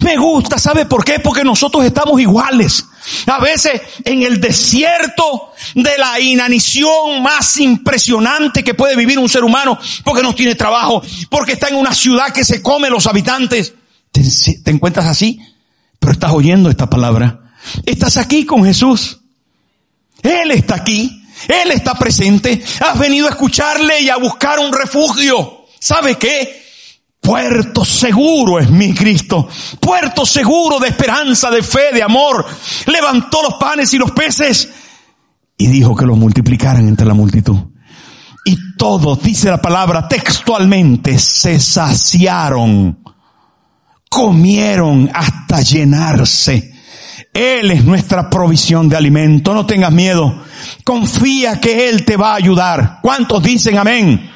Me 0.00 0.16
gusta, 0.16 0.58
¿sabe 0.58 0.86
por 0.86 1.04
qué? 1.04 1.18
Porque 1.18 1.44
nosotros 1.44 1.84
estamos 1.84 2.20
iguales. 2.20 2.84
A 3.26 3.38
veces 3.38 3.80
en 4.04 4.22
el 4.22 4.40
desierto 4.40 5.52
de 5.74 5.96
la 5.98 6.20
inanición 6.20 7.22
más 7.22 7.56
impresionante 7.58 8.62
que 8.62 8.74
puede 8.74 8.96
vivir 8.96 9.18
un 9.18 9.28
ser 9.28 9.44
humano, 9.44 9.78
porque 10.04 10.22
no 10.22 10.34
tiene 10.34 10.54
trabajo, 10.54 11.02
porque 11.30 11.52
está 11.52 11.68
en 11.68 11.76
una 11.76 11.94
ciudad 11.94 12.32
que 12.32 12.44
se 12.44 12.62
come 12.62 12.90
los 12.90 13.06
habitantes. 13.06 13.74
¿Te, 14.12 14.22
te 14.62 14.70
encuentras 14.70 15.06
así? 15.06 15.40
Pero 15.98 16.12
estás 16.12 16.32
oyendo 16.32 16.70
esta 16.70 16.88
palabra. 16.88 17.52
Estás 17.84 18.18
aquí 18.18 18.44
con 18.44 18.64
Jesús. 18.64 19.18
Él 20.22 20.50
está 20.50 20.76
aquí. 20.76 21.24
Él 21.46 21.70
está 21.70 21.94
presente. 21.94 22.62
Has 22.80 22.98
venido 22.98 23.26
a 23.26 23.30
escucharle 23.30 24.00
y 24.00 24.10
a 24.10 24.16
buscar 24.16 24.58
un 24.58 24.72
refugio. 24.72 25.66
¿Sabe 25.78 26.16
qué? 26.16 26.57
Puerto 27.20 27.84
seguro 27.84 28.58
es 28.58 28.70
mi 28.70 28.94
Cristo. 28.94 29.48
Puerto 29.80 30.24
seguro 30.24 30.78
de 30.78 30.88
esperanza, 30.88 31.50
de 31.50 31.62
fe, 31.62 31.92
de 31.92 32.02
amor. 32.02 32.46
Levantó 32.86 33.42
los 33.42 33.54
panes 33.54 33.92
y 33.92 33.98
los 33.98 34.12
peces 34.12 34.68
y 35.58 35.66
dijo 35.66 35.94
que 35.96 36.06
los 36.06 36.16
multiplicaran 36.16 36.86
entre 36.88 37.06
la 37.06 37.14
multitud. 37.14 37.56
Y 38.44 38.76
todos, 38.76 39.22
dice 39.22 39.50
la 39.50 39.60
palabra 39.60 40.08
textualmente, 40.08 41.18
se 41.18 41.58
saciaron, 41.58 43.02
comieron 44.08 45.10
hasta 45.12 45.60
llenarse. 45.60 46.72
Él 47.34 47.70
es 47.72 47.84
nuestra 47.84 48.30
provisión 48.30 48.88
de 48.88 48.96
alimento. 48.96 49.52
No 49.52 49.66
tengas 49.66 49.92
miedo. 49.92 50.42
Confía 50.84 51.60
que 51.60 51.88
Él 51.88 52.04
te 52.04 52.16
va 52.16 52.32
a 52.32 52.36
ayudar. 52.36 53.00
¿Cuántos 53.02 53.42
dicen 53.42 53.76
amén? 53.76 54.30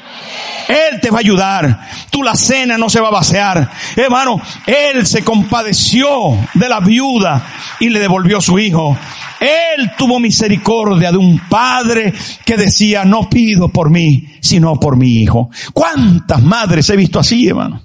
Él 0.69 1.01
te 1.01 1.11
va 1.11 1.19
a 1.19 1.21
ayudar. 1.21 1.89
Tú 2.11 2.23
la 2.23 2.35
cena 2.35 2.79
no 2.79 2.89
se 2.89 3.01
va 3.01 3.09
a 3.09 3.13
vaciar. 3.13 3.71
Hermano, 3.97 4.41
Él 4.67 5.07
se 5.07 5.23
compadeció 5.25 6.37
de 6.55 6.69
la 6.69 6.81
viuda 6.81 7.47
y 7.81 7.89
le 7.89 8.01
devolvió 8.01 8.41
su 8.41 8.59
hijo. 8.59 8.97
Él 9.41 9.93
tuvo 9.99 10.21
misericordia 10.21 11.11
de 11.11 11.19
un 11.19 11.39
padre 11.49 12.13
que 12.45 12.57
decía, 12.57 13.05
no 13.05 13.29
pido 13.29 13.69
por 13.69 13.91
mí, 13.91 14.37
sino 14.41 14.79
por 14.79 14.97
mi 14.97 15.23
hijo. 15.23 15.51
¿Cuántas 15.73 16.43
madres 16.43 16.89
he 16.91 16.97
visto 16.97 17.19
así, 17.19 17.49
hermano? 17.49 17.83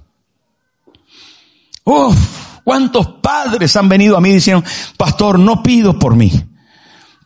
Uf, 1.84 2.15
¿cuántos 2.63 3.07
padres 3.21 3.75
han 3.75 3.89
venido 3.89 4.17
a 4.17 4.21
mí 4.21 4.32
diciendo, 4.34 4.63
pastor, 4.97 5.39
no 5.39 5.63
pido 5.63 5.97
por 5.97 6.15
mí, 6.15 6.32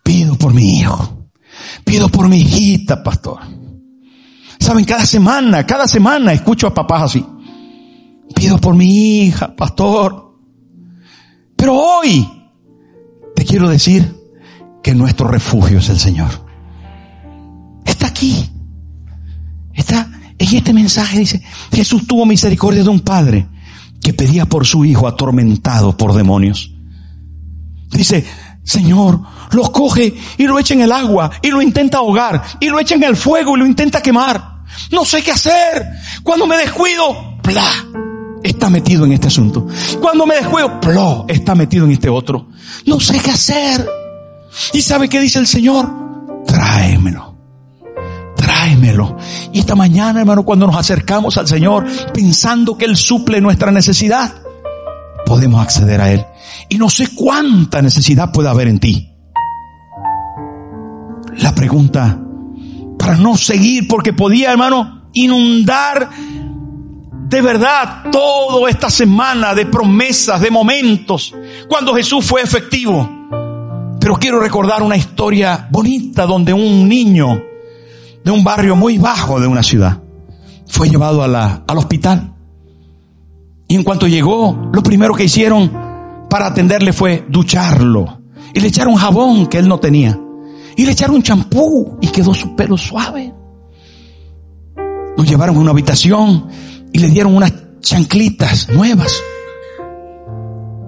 pido 0.04 0.36
por 0.36 0.54
mi 0.54 0.80
hijo, 0.80 1.28
pido 1.84 2.10
por 2.10 2.30
mi 2.30 2.42
hijita, 2.42 3.04
pastor. 3.04 3.61
Saben, 4.62 4.86
cada 4.86 5.08
semana, 5.08 5.66
cada 5.66 5.88
semana 5.88 6.34
escucho 6.34 6.68
a 6.68 6.74
papás 6.74 7.02
así. 7.02 7.26
Pido 8.36 8.60
por 8.60 8.76
mi 8.76 9.24
hija, 9.24 9.56
pastor. 9.56 10.38
Pero 11.56 11.76
hoy 11.76 12.30
te 13.36 13.44
quiero 13.44 13.68
decir 13.68 14.16
que 14.84 14.94
nuestro 14.94 15.28
refugio 15.28 15.80
es 15.80 15.90
el 15.90 16.00
Señor. 16.00 16.30
Está 17.84 18.08
aquí. 18.08 18.50
Está 19.74 20.08
en 20.38 20.56
este 20.56 20.74
mensaje, 20.74 21.18
dice, 21.18 21.42
Jesús 21.72 22.06
tuvo 22.06 22.28
misericordia 22.28 22.84
de 22.84 22.90
un 22.90 23.00
padre 23.00 23.48
que 24.00 24.14
pedía 24.14 24.46
por 24.46 24.68
su 24.68 24.86
hijo 24.86 25.08
atormentado 25.08 25.98
por 25.98 26.14
demonios. 26.14 26.72
Dice, 27.90 28.26
Señor, 28.64 29.22
lo 29.54 29.72
coge 29.72 30.14
y 30.38 30.46
lo 30.46 30.60
echa 30.60 30.76
en 30.76 30.82
el 30.82 30.92
agua 30.92 31.32
y 31.42 31.50
lo 31.50 31.64
intenta 31.64 31.98
ahogar 31.98 32.44
y 32.60 32.70
lo 32.70 32.80
echa 32.80 32.94
en 32.94 33.04
el 33.04 33.16
fuego 33.16 33.56
y 33.56 33.60
lo 33.60 33.66
intenta 33.66 34.04
quemar. 34.04 34.51
No 34.92 35.06
sé 35.06 35.22
qué 35.22 35.32
hacer. 35.32 35.86
Cuando 36.24 36.46
me 36.48 36.58
descuido, 36.58 37.38
¡plá! 37.42 37.70
Está 38.44 38.70
metido 38.70 39.06
en 39.06 39.14
este 39.14 39.28
asunto. 39.28 39.68
Cuando 40.02 40.26
me 40.26 40.36
descuido, 40.36 40.80
¡pló! 40.80 41.26
Está 41.28 41.56
metido 41.56 41.86
en 41.86 41.92
este 41.92 42.10
otro. 42.10 42.48
No 42.86 43.00
sé 43.00 43.20
qué 43.20 43.32
hacer. 43.32 43.88
¿Y 44.74 44.82
sabe 44.82 45.08
qué 45.08 45.20
dice 45.20 45.40
el 45.40 45.48
Señor? 45.48 45.90
Tráemelo. 46.46 47.36
Tráemelo. 48.36 49.18
Y 49.54 49.60
esta 49.60 49.76
mañana, 49.76 50.22
hermano, 50.22 50.44
cuando 50.44 50.68
nos 50.68 50.76
acercamos 50.76 51.38
al 51.38 51.48
Señor 51.48 51.86
pensando 52.14 52.78
que 52.78 52.86
Él 52.86 52.98
suple 52.98 53.40
nuestra 53.42 53.72
necesidad, 53.72 54.34
podemos 55.26 55.62
acceder 55.62 56.02
a 56.02 56.12
Él. 56.12 56.26
Y 56.68 56.78
no 56.78 56.90
sé 56.90 57.10
cuánta 57.16 57.82
necesidad 57.82 58.32
puede 58.32 58.50
haber 58.50 58.68
en 58.68 58.80
ti. 58.80 59.08
La 61.38 61.56
pregunta, 61.56 62.20
para 63.02 63.16
no 63.16 63.36
seguir, 63.36 63.88
porque 63.88 64.14
podía, 64.14 64.52
hermano, 64.52 65.06
inundar 65.14 66.08
de 66.12 67.42
verdad 67.42 68.12
toda 68.12 68.70
esta 68.70 68.92
semana 68.92 69.56
de 69.56 69.66
promesas, 69.66 70.40
de 70.40 70.52
momentos, 70.52 71.34
cuando 71.68 71.96
Jesús 71.96 72.24
fue 72.24 72.44
efectivo. 72.44 73.10
Pero 74.00 74.18
quiero 74.18 74.40
recordar 74.40 74.84
una 74.84 74.98
historia 74.98 75.68
bonita 75.72 76.28
donde 76.28 76.54
un 76.54 76.88
niño 76.88 77.42
de 78.24 78.30
un 78.30 78.44
barrio 78.44 78.76
muy 78.76 79.00
bajo 79.00 79.40
de 79.40 79.48
una 79.48 79.64
ciudad 79.64 80.00
fue 80.68 80.88
llevado 80.88 81.24
al 81.24 81.78
hospital. 81.78 82.36
Y 83.68 83.78
en 83.78 83.84
cuanto 83.84 84.08
llegó, 84.08 84.70
lo 84.72 84.84
primero 84.84 85.16
que 85.16 85.24
hicieron 85.24 85.72
para 86.30 86.48
atenderle 86.48 86.94
fue 86.94 87.26
ducharlo. 87.30 88.22
Y 88.54 88.60
le 88.60 88.68
echaron 88.68 88.94
jabón 88.94 89.48
que 89.48 89.58
él 89.58 89.68
no 89.68 89.80
tenía. 89.80 90.20
Y 90.76 90.86
le 90.86 90.92
echaron 90.92 91.22
champú 91.22 91.98
y 92.02 92.08
quedó 92.08 92.34
su 92.34 92.56
pelo 92.56 92.78
suave. 92.78 93.34
Lo 95.18 95.24
llevaron 95.24 95.58
a 95.58 95.60
una 95.60 95.72
habitación 95.72 96.48
y 96.94 97.00
le 97.00 97.10
dieron 97.10 97.36
unas 97.36 97.54
chanclitas 97.82 98.70
nuevas. 98.70 99.22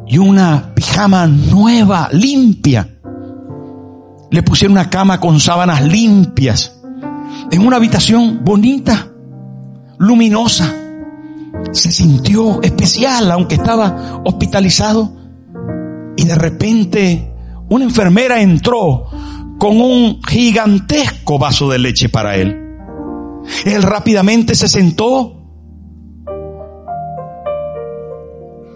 Y 0.07 0.17
una 0.17 0.73
pijama 0.73 1.27
nueva, 1.27 2.09
limpia. 2.11 2.99
Le 4.31 4.43
pusieron 4.43 4.73
una 4.73 4.89
cama 4.89 5.19
con 5.19 5.39
sábanas 5.39 5.81
limpias. 5.83 6.79
En 7.51 7.65
una 7.65 7.77
habitación 7.77 8.41
bonita, 8.43 9.07
luminosa 9.97 10.73
se 11.71 11.91
sintió 11.91 12.61
especial, 12.61 13.31
aunque 13.31 13.55
estaba 13.55 14.21
hospitalizado. 14.23 15.11
Y 16.15 16.25
de 16.25 16.35
repente 16.35 17.33
una 17.69 17.85
enfermera 17.85 18.41
entró 18.41 19.07
con 19.63 19.79
un 19.79 20.21
gigantesco 20.21 21.39
vaso 21.39 21.69
de 21.69 21.79
leche 21.79 22.09
para 22.09 22.35
él. 22.35 22.53
Él 23.63 23.81
rápidamente 23.81 24.55
se 24.55 24.67
sentó 24.67 25.41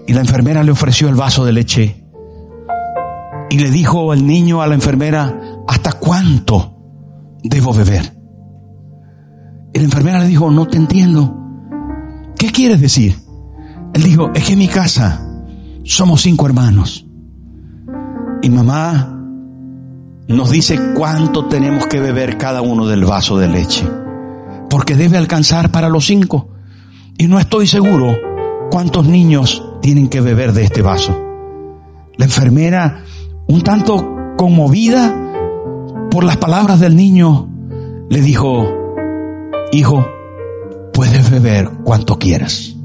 y 0.08 0.14
la 0.14 0.22
enfermera 0.22 0.64
le 0.64 0.72
ofreció 0.72 1.10
el 1.10 1.16
vaso 1.16 1.44
de 1.44 1.52
leche 1.52 2.06
y 3.50 3.60
le 3.60 3.70
dijo 3.70 4.14
al 4.14 4.26
niño 4.26 4.62
a 4.62 4.68
la 4.68 4.76
enfermera, 4.76 5.38
¿hasta 5.68 5.92
cuánto 5.92 6.78
debo 7.44 7.74
beber? 7.74 8.18
Y 9.74 9.80
la 9.80 9.84
enfermera 9.84 10.20
le 10.20 10.28
dijo, 10.28 10.50
no 10.52 10.68
te 10.68 10.78
entiendo. 10.78 11.38
¿Qué 12.40 12.50
quieres 12.50 12.80
decir? 12.80 13.14
Él 13.94 14.04
dijo, 14.04 14.32
es 14.34 14.46
que 14.46 14.54
en 14.54 14.60
mi 14.60 14.70
casa 14.70 15.44
somos 15.84 16.22
cinco 16.22 16.46
hermanos. 16.46 17.06
Y 18.42 18.50
mamá 18.50 19.16
nos 20.28 20.52
dice 20.52 20.78
cuánto 20.94 21.46
tenemos 21.46 21.88
que 21.88 22.00
beber 22.00 22.38
cada 22.38 22.62
uno 22.62 22.86
del 22.86 23.06
vaso 23.06 23.38
de 23.38 23.48
leche. 23.48 23.88
Porque 24.70 24.96
debe 24.96 25.18
alcanzar 25.18 25.72
para 25.72 25.90
los 25.90 26.06
cinco. 26.06 26.50
Y 27.18 27.28
no 27.28 27.40
estoy 27.40 27.68
seguro 27.68 28.18
cuántos 28.70 29.08
niños 29.08 29.64
tienen 29.82 30.10
que 30.10 30.22
beber 30.22 30.52
de 30.52 30.64
este 30.64 30.82
vaso. 30.82 31.18
La 32.18 32.26
enfermera, 32.26 33.04
un 33.48 33.62
tanto 33.62 34.36
conmovida 34.38 35.16
por 36.12 36.24
las 36.24 36.38
palabras 36.38 36.80
del 36.80 36.96
niño, 36.96 37.50
le 38.10 38.22
dijo, 38.22 38.68
hijo, 39.72 40.06
puedes 40.94 41.32
beber 41.32 41.70
cuanto 41.84 42.20
quieras. 42.20 42.76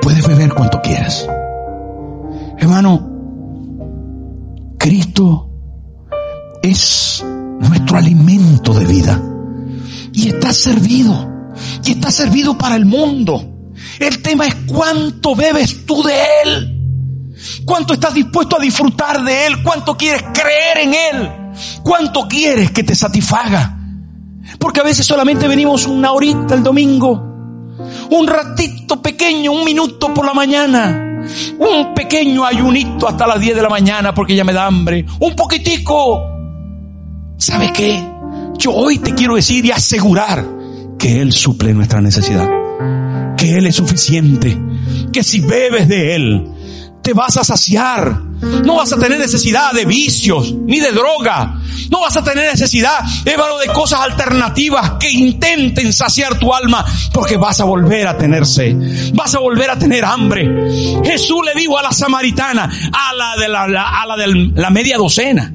Puedes 0.00 0.26
beber 0.26 0.54
cuanto 0.54 0.80
quieras. 0.80 1.28
Hermano, 2.58 3.08
Cristo 4.78 5.49
es 6.62 7.24
nuestro 7.60 7.98
alimento 7.98 8.74
de 8.74 8.84
vida. 8.86 9.20
Y 10.12 10.28
está 10.28 10.52
servido. 10.52 11.52
Y 11.84 11.92
está 11.92 12.10
servido 12.10 12.56
para 12.56 12.76
el 12.76 12.86
mundo. 12.86 13.72
El 13.98 14.20
tema 14.22 14.46
es 14.46 14.54
cuánto 14.66 15.34
bebes 15.34 15.86
tú 15.86 16.02
de 16.02 16.14
Él. 16.44 16.76
Cuánto 17.64 17.94
estás 17.94 18.14
dispuesto 18.14 18.58
a 18.58 18.60
disfrutar 18.60 19.22
de 19.22 19.46
Él. 19.46 19.62
Cuánto 19.62 19.96
quieres 19.96 20.22
creer 20.32 20.78
en 20.78 20.94
Él. 20.94 21.30
Cuánto 21.82 22.26
quieres 22.28 22.70
que 22.70 22.82
te 22.82 22.94
satisfaga. 22.94 23.76
Porque 24.58 24.80
a 24.80 24.84
veces 24.84 25.06
solamente 25.06 25.46
venimos 25.46 25.86
una 25.86 26.12
horita 26.12 26.54
el 26.54 26.62
domingo, 26.62 27.12
un 28.10 28.26
ratito 28.26 29.00
pequeño, 29.00 29.52
un 29.52 29.64
minuto 29.64 30.12
por 30.12 30.26
la 30.26 30.34
mañana, 30.34 31.22
un 31.58 31.94
pequeño 31.94 32.44
ayunito 32.44 33.08
hasta 33.08 33.26
las 33.26 33.40
10 33.40 33.56
de 33.56 33.62
la 33.62 33.68
mañana 33.68 34.12
porque 34.12 34.34
ya 34.34 34.44
me 34.44 34.52
da 34.52 34.66
hambre, 34.66 35.06
un 35.20 35.34
poquitico. 35.34 36.29
¿Sabe 37.40 37.72
qué? 37.72 38.06
Yo 38.58 38.70
hoy 38.72 38.98
te 38.98 39.14
quiero 39.14 39.34
decir 39.34 39.64
y 39.64 39.70
asegurar 39.70 40.46
que 40.98 41.22
Él 41.22 41.32
suple 41.32 41.72
nuestra 41.72 42.02
necesidad, 42.02 42.46
que 43.34 43.56
Él 43.56 43.66
es 43.66 43.76
suficiente, 43.76 44.60
que 45.10 45.24
si 45.24 45.40
bebes 45.40 45.88
de 45.88 46.14
Él, 46.16 46.44
te 47.02 47.14
vas 47.14 47.38
a 47.38 47.44
saciar. 47.44 48.20
No 48.66 48.76
vas 48.76 48.92
a 48.92 48.98
tener 48.98 49.18
necesidad 49.18 49.72
de 49.72 49.86
vicios 49.86 50.52
ni 50.52 50.80
de 50.80 50.92
droga. 50.92 51.58
No 51.90 52.02
vas 52.02 52.14
a 52.18 52.22
tener 52.22 52.50
necesidad, 52.50 52.98
Ébalo, 53.24 53.58
de 53.58 53.68
cosas 53.68 54.00
alternativas 54.00 54.92
que 55.00 55.10
intenten 55.10 55.94
saciar 55.94 56.38
tu 56.38 56.52
alma 56.52 56.84
porque 57.10 57.38
vas 57.38 57.58
a 57.60 57.64
volver 57.64 58.06
a 58.06 58.18
tener 58.18 58.44
sed. 58.44 58.76
Vas 59.14 59.34
a 59.34 59.38
volver 59.38 59.70
a 59.70 59.78
tener 59.78 60.04
hambre. 60.04 60.46
Jesús 61.02 61.40
le 61.46 61.58
dijo 61.58 61.78
a 61.78 61.82
la 61.82 61.92
samaritana, 61.92 62.70
a 62.92 63.14
la 63.14 63.36
de 63.40 63.48
la, 63.48 63.62
a 63.64 64.06
la, 64.06 64.16
de 64.18 64.52
la 64.54 64.68
media 64.68 64.98
docena. 64.98 65.54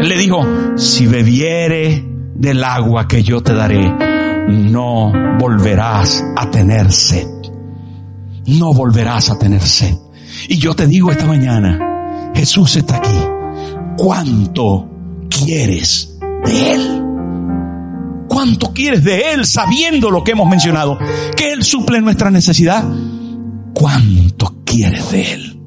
Él 0.00 0.08
le 0.08 0.16
dijo, 0.16 0.76
si 0.76 1.06
bebiere 1.06 2.04
del 2.34 2.64
agua 2.64 3.08
que 3.08 3.22
yo 3.22 3.42
te 3.42 3.54
daré, 3.54 3.92
no 4.48 5.12
volverás 5.38 6.24
a 6.36 6.50
tener 6.50 6.90
sed 6.92 7.34
no 8.46 8.72
volverás 8.72 9.30
a 9.30 9.38
tener 9.38 9.62
sed. 9.62 9.96
Y 10.48 10.58
yo 10.58 10.74
te 10.74 10.86
digo 10.86 11.10
esta 11.10 11.26
mañana, 11.26 12.32
Jesús 12.34 12.76
está 12.76 12.96
aquí. 12.96 13.18
¿Cuánto 13.96 14.88
quieres 15.28 16.16
de 16.44 16.72
Él? 16.72 17.02
¿Cuánto 18.28 18.72
quieres 18.72 19.04
de 19.04 19.32
Él 19.32 19.46
sabiendo 19.46 20.10
lo 20.10 20.24
que 20.24 20.32
hemos 20.32 20.48
mencionado? 20.48 20.98
Que 21.36 21.52
Él 21.52 21.62
suple 21.62 22.00
nuestra 22.00 22.30
necesidad. 22.30 22.84
¿Cuánto 23.72 24.62
quieres 24.64 25.10
de 25.10 25.32
Él? 25.32 25.60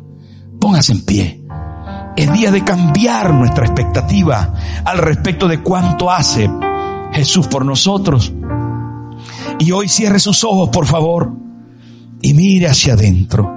Póngase 0.59 0.91
en 0.91 1.05
pie. 1.05 1.36
Es 2.17 2.33
día 2.33 2.51
de 2.51 2.63
cambiar 2.63 3.33
nuestra 3.33 3.65
expectativa 3.65 4.53
al 4.83 4.97
respecto 4.97 5.47
de 5.47 5.61
cuánto 5.61 6.11
hace 6.11 6.49
Jesús 7.13 7.47
por 7.47 7.63
nosotros. 7.63 8.33
Y 9.59 9.71
hoy 9.71 9.87
cierre 9.87 10.19
sus 10.19 10.43
ojos, 10.43 10.69
por 10.69 10.87
favor 10.87 11.31
y 12.21 12.33
mire 12.33 12.67
hacia 12.67 12.93
adentro. 12.93 13.55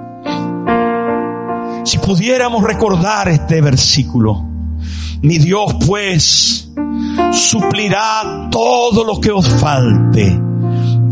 Si 1.83 1.97
pudiéramos 1.97 2.63
recordar 2.63 3.27
este 3.29 3.61
versículo, 3.61 4.45
mi 5.21 5.39
Dios 5.39 5.75
pues 5.85 6.71
suplirá 7.33 8.47
todo 8.51 9.03
lo 9.03 9.19
que 9.19 9.31
os 9.31 9.47
falte 9.47 10.39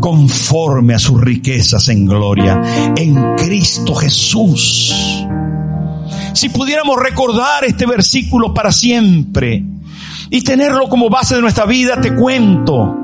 conforme 0.00 0.94
a 0.94 0.98
sus 0.98 1.20
riquezas 1.20 1.88
en 1.88 2.06
gloria 2.06 2.62
en 2.96 3.36
Cristo 3.36 3.94
Jesús. 3.94 5.19
Si 6.32 6.48
pudiéramos 6.48 6.96
recordar 7.00 7.64
este 7.64 7.86
versículo 7.86 8.54
para 8.54 8.72
siempre 8.72 9.64
y 10.30 10.42
tenerlo 10.42 10.88
como 10.88 11.10
base 11.10 11.34
de 11.34 11.42
nuestra 11.42 11.66
vida, 11.66 12.00
te 12.00 12.14
cuento 12.14 12.96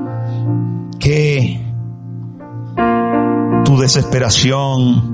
qué 0.99 1.61
tu 3.65 3.77
desesperación, 3.77 5.11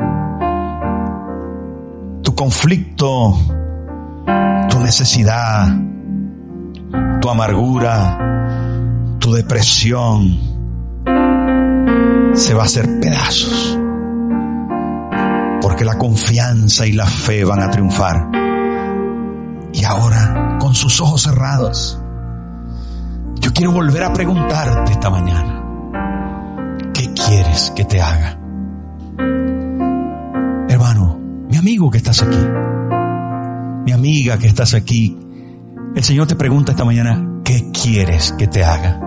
tu 2.22 2.36
conflicto, 2.36 3.38
tu 4.70 4.80
necesidad, 4.80 5.76
tu 7.20 7.30
amargura, 7.30 9.18
tu 9.20 9.34
depresión 9.34 10.38
se 12.34 12.54
va 12.54 12.62
a 12.62 12.66
hacer 12.66 13.00
pedazos. 13.00 13.80
Porque 15.64 15.86
la 15.86 15.98
confianza 15.98 16.86
y 16.86 16.92
la 16.92 17.06
fe 17.06 17.46
van 17.46 17.62
a 17.62 17.72
triunfar. 17.72 18.30
Y 19.72 19.86
ahora, 19.86 20.58
con 20.60 20.76
sus 20.76 21.00
ojos 21.00 21.22
cerrados, 21.22 21.98
yo 23.40 23.54
quiero 23.54 23.72
volver 23.72 24.04
a 24.04 24.12
preguntarte 24.12 24.92
esta 24.92 25.10
mañana, 25.10 25.64
¿qué 26.94 27.14
quieres 27.14 27.72
que 27.74 27.86
te 27.86 28.02
haga? 28.02 28.38
Hermano, 30.68 31.18
mi 31.50 31.56
amigo 31.56 31.90
que 31.90 31.98
estás 31.98 32.22
aquí, 32.22 32.46
mi 33.86 33.94
amiga 33.94 34.38
que 34.38 34.48
estás 34.48 34.74
aquí, 34.74 35.18
el 35.96 36.04
Señor 36.04 36.28
te 36.28 36.36
pregunta 36.36 36.74
esta 36.74 36.84
mañana, 36.84 37.40
¿qué 37.46 37.72
quieres 37.72 38.34
que 38.34 38.48
te 38.48 38.66
haga? 38.66 39.00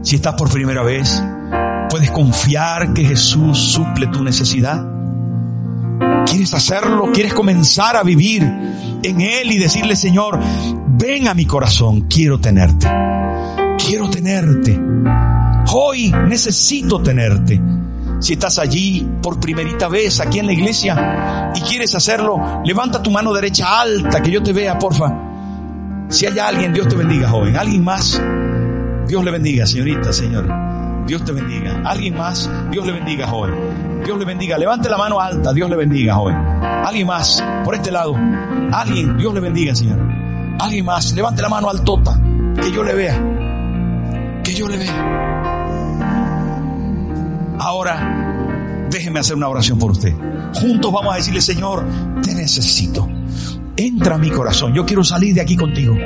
Si 0.00 0.16
estás 0.16 0.32
por 0.36 0.50
primera 0.50 0.82
vez, 0.82 1.22
¿puedes 2.00 2.12
confiar 2.12 2.94
que 2.94 3.04
Jesús 3.04 3.58
suple 3.58 4.06
tu 4.06 4.24
necesidad? 4.24 4.82
¿Quieres 6.24 6.54
hacerlo? 6.54 7.10
¿Quieres 7.12 7.34
comenzar 7.34 7.94
a 7.94 8.02
vivir 8.02 8.42
en 8.42 9.20
Él 9.20 9.52
y 9.52 9.58
decirle, 9.58 9.94
Señor, 9.94 10.40
ven 10.96 11.28
a 11.28 11.34
mi 11.34 11.44
corazón, 11.44 12.06
quiero 12.08 12.40
tenerte? 12.40 12.88
Quiero 13.76 14.08
tenerte. 14.08 14.80
Hoy 15.74 16.10
necesito 16.26 17.02
tenerte. 17.02 17.60
Si 18.18 18.32
estás 18.32 18.58
allí 18.58 19.06
por 19.20 19.38
primerita 19.38 19.88
vez 19.88 20.20
aquí 20.20 20.38
en 20.38 20.46
la 20.46 20.54
iglesia 20.54 21.52
y 21.54 21.60
quieres 21.60 21.94
hacerlo, 21.94 22.62
levanta 22.64 23.02
tu 23.02 23.10
mano 23.10 23.30
derecha 23.34 23.78
alta, 23.78 24.22
que 24.22 24.30
yo 24.30 24.42
te 24.42 24.54
vea, 24.54 24.78
porfa. 24.78 25.12
Si 26.08 26.24
hay 26.24 26.38
alguien, 26.38 26.72
Dios 26.72 26.88
te 26.88 26.96
bendiga, 26.96 27.28
joven. 27.28 27.58
¿Alguien 27.58 27.84
más? 27.84 28.22
Dios 29.06 29.22
le 29.22 29.30
bendiga, 29.30 29.66
señorita, 29.66 30.14
señor. 30.14 30.69
Dios 31.10 31.24
te 31.24 31.32
bendiga. 31.32 31.82
¿Alguien 31.84 32.16
más? 32.16 32.48
Dios 32.70 32.86
le 32.86 32.92
bendiga, 32.92 33.26
joven. 33.26 33.52
Dios 34.04 34.16
le 34.16 34.24
bendiga. 34.24 34.56
Levante 34.56 34.88
la 34.88 34.96
mano 34.96 35.18
alta. 35.18 35.52
Dios 35.52 35.68
le 35.68 35.74
bendiga, 35.74 36.14
joven. 36.14 36.36
¿Alguien 36.36 37.08
más? 37.08 37.42
Por 37.64 37.74
este 37.74 37.90
lado. 37.90 38.14
Alguien. 38.72 39.18
Dios 39.18 39.34
le 39.34 39.40
bendiga, 39.40 39.74
señor. 39.74 39.98
¿Alguien 40.60 40.84
más? 40.84 41.12
Levante 41.12 41.42
la 41.42 41.48
mano 41.48 41.68
altota. 41.68 42.16
Que 42.54 42.70
yo 42.70 42.84
le 42.84 42.94
vea. 42.94 43.20
Que 44.44 44.54
yo 44.54 44.68
le 44.68 44.78
vea. 44.78 45.96
Ahora, 47.58 48.86
déjeme 48.88 49.18
hacer 49.18 49.34
una 49.34 49.48
oración 49.48 49.80
por 49.80 49.90
usted. 49.90 50.14
Juntos 50.54 50.92
vamos 50.92 51.12
a 51.12 51.16
decirle, 51.16 51.40
Señor, 51.40 51.84
te 52.22 52.36
necesito. 52.36 53.08
Entra 53.76 54.14
a 54.14 54.18
mi 54.18 54.30
corazón. 54.30 54.72
Yo 54.74 54.86
quiero 54.86 55.02
salir 55.02 55.34
de 55.34 55.40
aquí 55.40 55.56
contigo. 55.56 55.96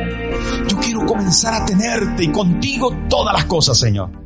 Yo 0.67 0.79
quiero 0.79 1.05
comenzar 1.05 1.53
a 1.61 1.67
tenerte 1.67 2.25
y 2.25 2.29
contigo 2.29 2.91
todas 3.11 3.35
las 3.35 3.45
cosas, 3.45 3.77
Señor. 3.79 4.25